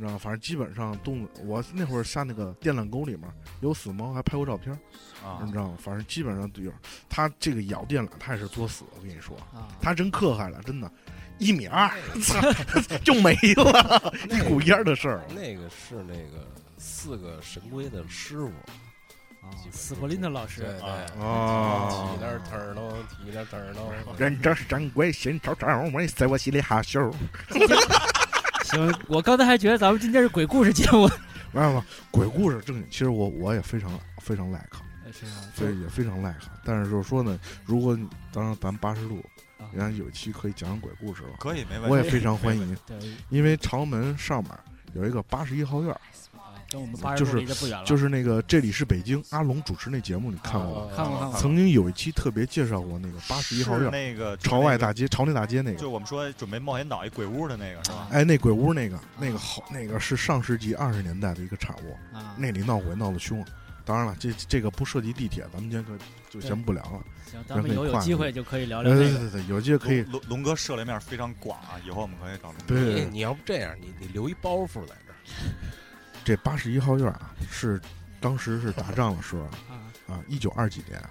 [0.00, 0.18] 你知道吗？
[0.18, 3.30] 反正基本上动，我那会儿下那个电缆沟里面
[3.60, 4.72] 有死猫，还拍过照片，
[5.22, 5.76] 啊你知道吗？
[5.78, 6.72] 反正基本上都有。
[7.06, 10.90] 他这个咬电缆，他也是作死，我跟你说，啊，它真可害了，真的，
[11.36, 11.90] 一米二，
[12.22, 12.40] 操，
[13.04, 15.22] 就没了，一股烟儿的事儿。
[15.34, 16.48] 那个是那个
[16.78, 18.46] 四个神龟的师傅，
[19.46, 23.92] 啊斯普林的老师对对，哦提那儿头儿喽，提那儿头儿喽。
[24.16, 27.12] 忍者神龟心朝朝，没在我心里哈咻。
[28.70, 31.08] 行，我刚才还觉得咱们今天是鬼故事节目，
[31.52, 34.78] 没有没有，鬼故事正经，其实我我也非常非常 like，
[35.54, 36.36] 所以也非常 like。
[36.64, 39.24] 但是就是说呢，如果你当然咱八十度，
[39.58, 41.90] 啊人家有一期可以讲讲鬼故事了，可以没问题。
[41.90, 42.76] 我也非常欢迎。
[43.28, 44.52] 因为长门上面
[44.94, 45.96] 有一个八十一号院
[46.70, 50.92] 跟我们八十就是离得不远了，就是那个这里是北京，阿龙主持那节目，你看过吗？
[50.92, 55.78] 啊看过看过曾经有一期特别介绍过那个八十一号院儿，那个朝外大街，朝内大街那个。
[55.78, 58.08] 就我们说准备冒险岛一鬼屋的那个是吧？
[58.10, 63.44] 哎，那鬼屋那个，那个好，那个是上世纪二十年代的一个产物，啊，那里闹鬼闹得凶。
[63.84, 65.92] 当然了，这这个不涉及地铁，咱们今天可
[66.28, 67.00] 就先不聊了。
[67.28, 69.18] 行，咱们以后有机会就可以聊聊对这个。
[69.18, 70.02] 对对对，有机会可以。
[70.02, 72.64] 龙龙哥涉猎面非常广啊，以后我们可以找龙哥。
[72.68, 75.16] 对对对，你你要不这样，你你留一包袱在这儿，
[76.24, 77.80] 这八十一号院啊，是
[78.20, 79.74] 当时是打仗的时候啊啊，
[80.14, 81.02] 啊，一九二几年，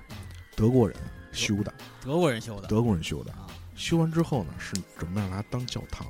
[0.56, 0.98] 德国人
[1.32, 2.68] 修的，德国人修的。
[2.68, 3.32] 德国人修的。
[3.34, 3.48] 啊。
[3.76, 6.06] 修完之后呢，是准备拿它当教堂。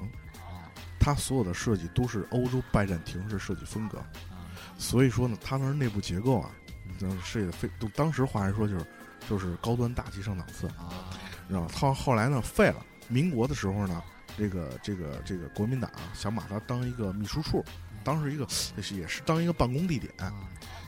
[1.00, 4.52] 它所有的设计都是欧洲拜占庭式设计风格，啊。
[4.78, 6.52] 所以说呢，它那儿内部结构啊，
[7.00, 8.86] 就是设计的非，都当时话来说就是
[9.30, 11.10] 就是高端大气上档次，啊。
[11.48, 11.72] 知道吧？
[11.74, 14.04] 后后来呢废了，民国的时候呢，
[14.38, 17.64] 这个这个这个国民党想把它当一个秘书处，
[18.04, 20.34] 当时一个也是也是当一个办公地点，啊！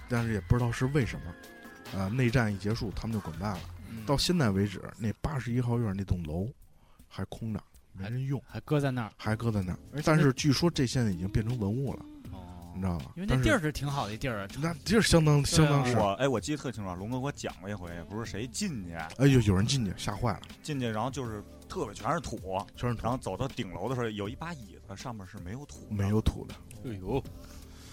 [0.09, 1.33] 但是也不知道是为什么，
[1.93, 3.59] 呃，内战一结束，他们就滚蛋了。
[3.89, 6.49] 嗯到现在为止，那八十一号院那栋楼
[7.07, 7.61] 还空着，
[7.93, 9.79] 没人用，还搁在那儿还搁在那儿。
[10.03, 13.11] 但是据说这现在已经变成文物了，哦你知道吗？
[13.15, 22.37] 因为那地儿是挺好的地儿啊，那地儿相当相当是，我哎，我记得特清楚，龙哥给我讲过一回，不是谁进去，哎呦，有人进去吓坏了，进去然后就是特别全是土，
[22.75, 26.55] 全是土然，后走到顶楼的时候，有一把椅子上面是没有土，没有土的。
[26.83, 27.23] 哎呦，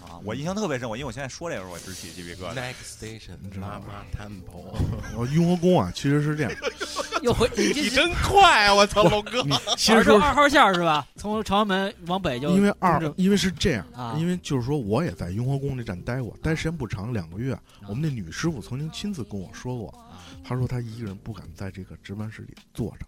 [0.02, 2.54] 啊，啊，我印象特别深，我因为我现在说这个时候我直起鸡皮疙瘩。
[2.54, 4.74] Next station，拉玛 temple。
[5.16, 6.52] 我雍和宫啊，其实是这样，
[7.22, 8.74] 又回你你真快啊！
[8.74, 9.42] 我操，龙哥。
[9.42, 11.06] 你其实说二号线是吧？
[11.16, 17.58] 从朝阳门往北就因为二正，因为是这样啊，因为就是说我也在雍和宫这站待过，待时间不长，两个月。
[17.88, 23.06] 我们那女师傅曾经亲自跟我说过，啊她说她一个人不敢在这个值班室里坐着，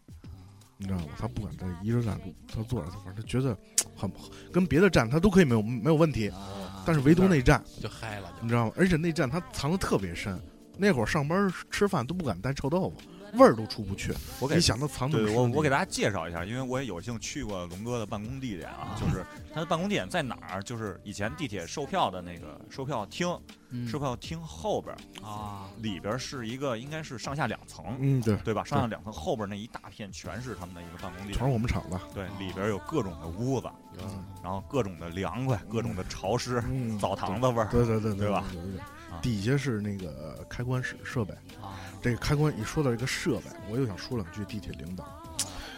[0.80, 1.04] 你知道吗？
[1.18, 3.54] 他不敢在一个站住，他坐着，他反正他觉得
[3.94, 4.10] 很
[4.50, 8.72] 跟别的站他都可以没有没有问题，啊但是唯独那站，就嗨了，你知道吗？
[8.74, 10.40] 而且那站他藏的特别深，
[10.78, 12.96] 那会儿上班吃饭都不敢带臭豆腐，
[13.34, 14.14] 味儿都出不去。
[14.40, 20.62] 我给你想它藏那么对，我我给大家介绍一下，因为我也有幸去过龙哥的办公地点啊，就是他的办公地点在哪儿？
[20.62, 23.28] 就是以前地铁售票的那个售票厅，
[23.70, 28.64] 嗯售票厅后边儿啊，里边儿是一个应该是上下两层，嗯，对，对吧？
[28.64, 32.00] 上下两层后边儿那一大片全是他们的一个办公地全是点，我们厂的。
[32.14, 33.68] 对，里边儿有各种的屋子，
[33.98, 38.44] 嗯然后各种的凉快，各种的潮湿，嗯，澡堂子味儿，对对对对吧？
[38.52, 38.86] 对对对啊
[39.22, 41.32] 底下是那个开关室设备，
[41.62, 45.04] 啊这个开关一说到这个设备，我又想说两句地铁领导。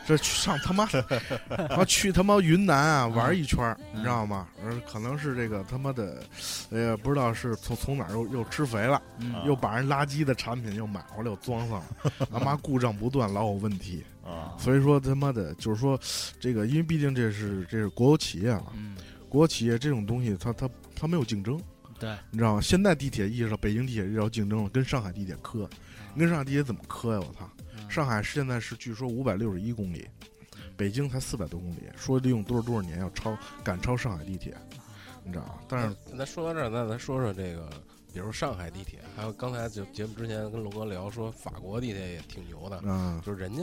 [0.05, 0.85] 这去上他妈，
[1.69, 3.65] 他去他妈云南啊玩一圈，
[3.95, 4.49] 嗯你知道吗？
[4.61, 6.25] 呃，可能是这个他妈的，
[6.71, 9.01] 呃，不知道是从从哪儿又又吃肥了，
[9.47, 11.87] 又把人垃圾的产品又买回来又装上了，
[12.33, 14.03] 他妈故障不断，老有问题。
[14.25, 15.99] 啊，所以说他妈的，就是说
[16.41, 18.97] 这个，因为毕竟这是这是国有企业嘛，嗯，
[19.29, 21.61] 国有企业这种东西，它它它没有竞争。
[22.03, 22.61] 对，你知道吗？
[22.61, 25.71] 现在地铁意识到北京地铁意识到竞争了，跟上海地铁磕，
[26.13, 27.21] 你跟上海地铁怎么磕呀？
[27.21, 27.49] 我操！
[27.79, 30.09] 嗯上海现在是据说五百六十一公里，
[30.77, 34.57] 北京才四百多公里，说利用多少多少年要超赶超上海地铁，
[35.23, 35.55] 你知道吗？
[35.69, 37.69] 但是那咱说到这儿，那咱说说这个，
[38.13, 43.63] 比如上海地铁，还有刚才就节目之前跟龙哥聊说，法国地铁也挺牛的，嗯，就是人家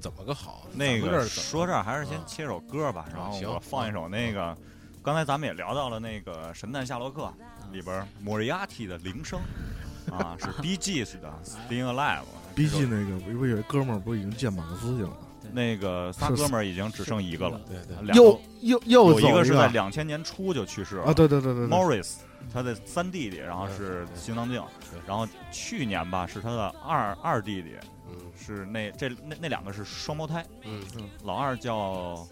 [0.00, 0.66] 怎么个好？
[0.72, 4.56] 那个说这儿还是先啊切首歌吧，然后我放一首那个，
[5.02, 7.24] 刚才咱们也聊到了那个《神探夏洛克》
[7.72, 9.40] 里边莫里亚蒂的铃声，
[10.12, 11.32] 啊，是 Bee Gees 的
[11.70, 12.20] 《Staying Alive》。
[12.54, 15.16] B G 那个不是有一哥们儿不是已经见马克思去了吗？
[15.52, 21.04] 那个仨哥们儿已经只剩一个了，对对，两又又又有一个是在个两千年初就去世了。
[21.04, 22.16] 啊，对对对对对，Morris，
[22.52, 27.70] 他的三弟弟，然后是心脏病对，然后去年吧是他的二二弟弟，
[28.10, 28.16] 嗯。
[28.38, 30.82] 是那这那那两个是双胞胎，嗯。
[31.24, 32.26] 老二叫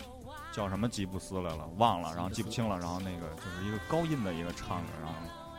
[0.53, 5.15] 叫什么吉布斯来了，忘了，然后记不清了，然后那个就是一个高音的一个唱者，然后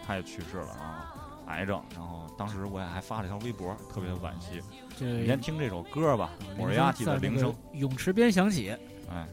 [0.05, 4.61] 他也去世了，然后癌症，然后当时我也还发了一条微博，特别的惋惜。
[4.97, 8.75] 这你先听这首歌吧，莫瑞亚蒂的铃声，泳池边响起，
[9.09, 9.27] 哎。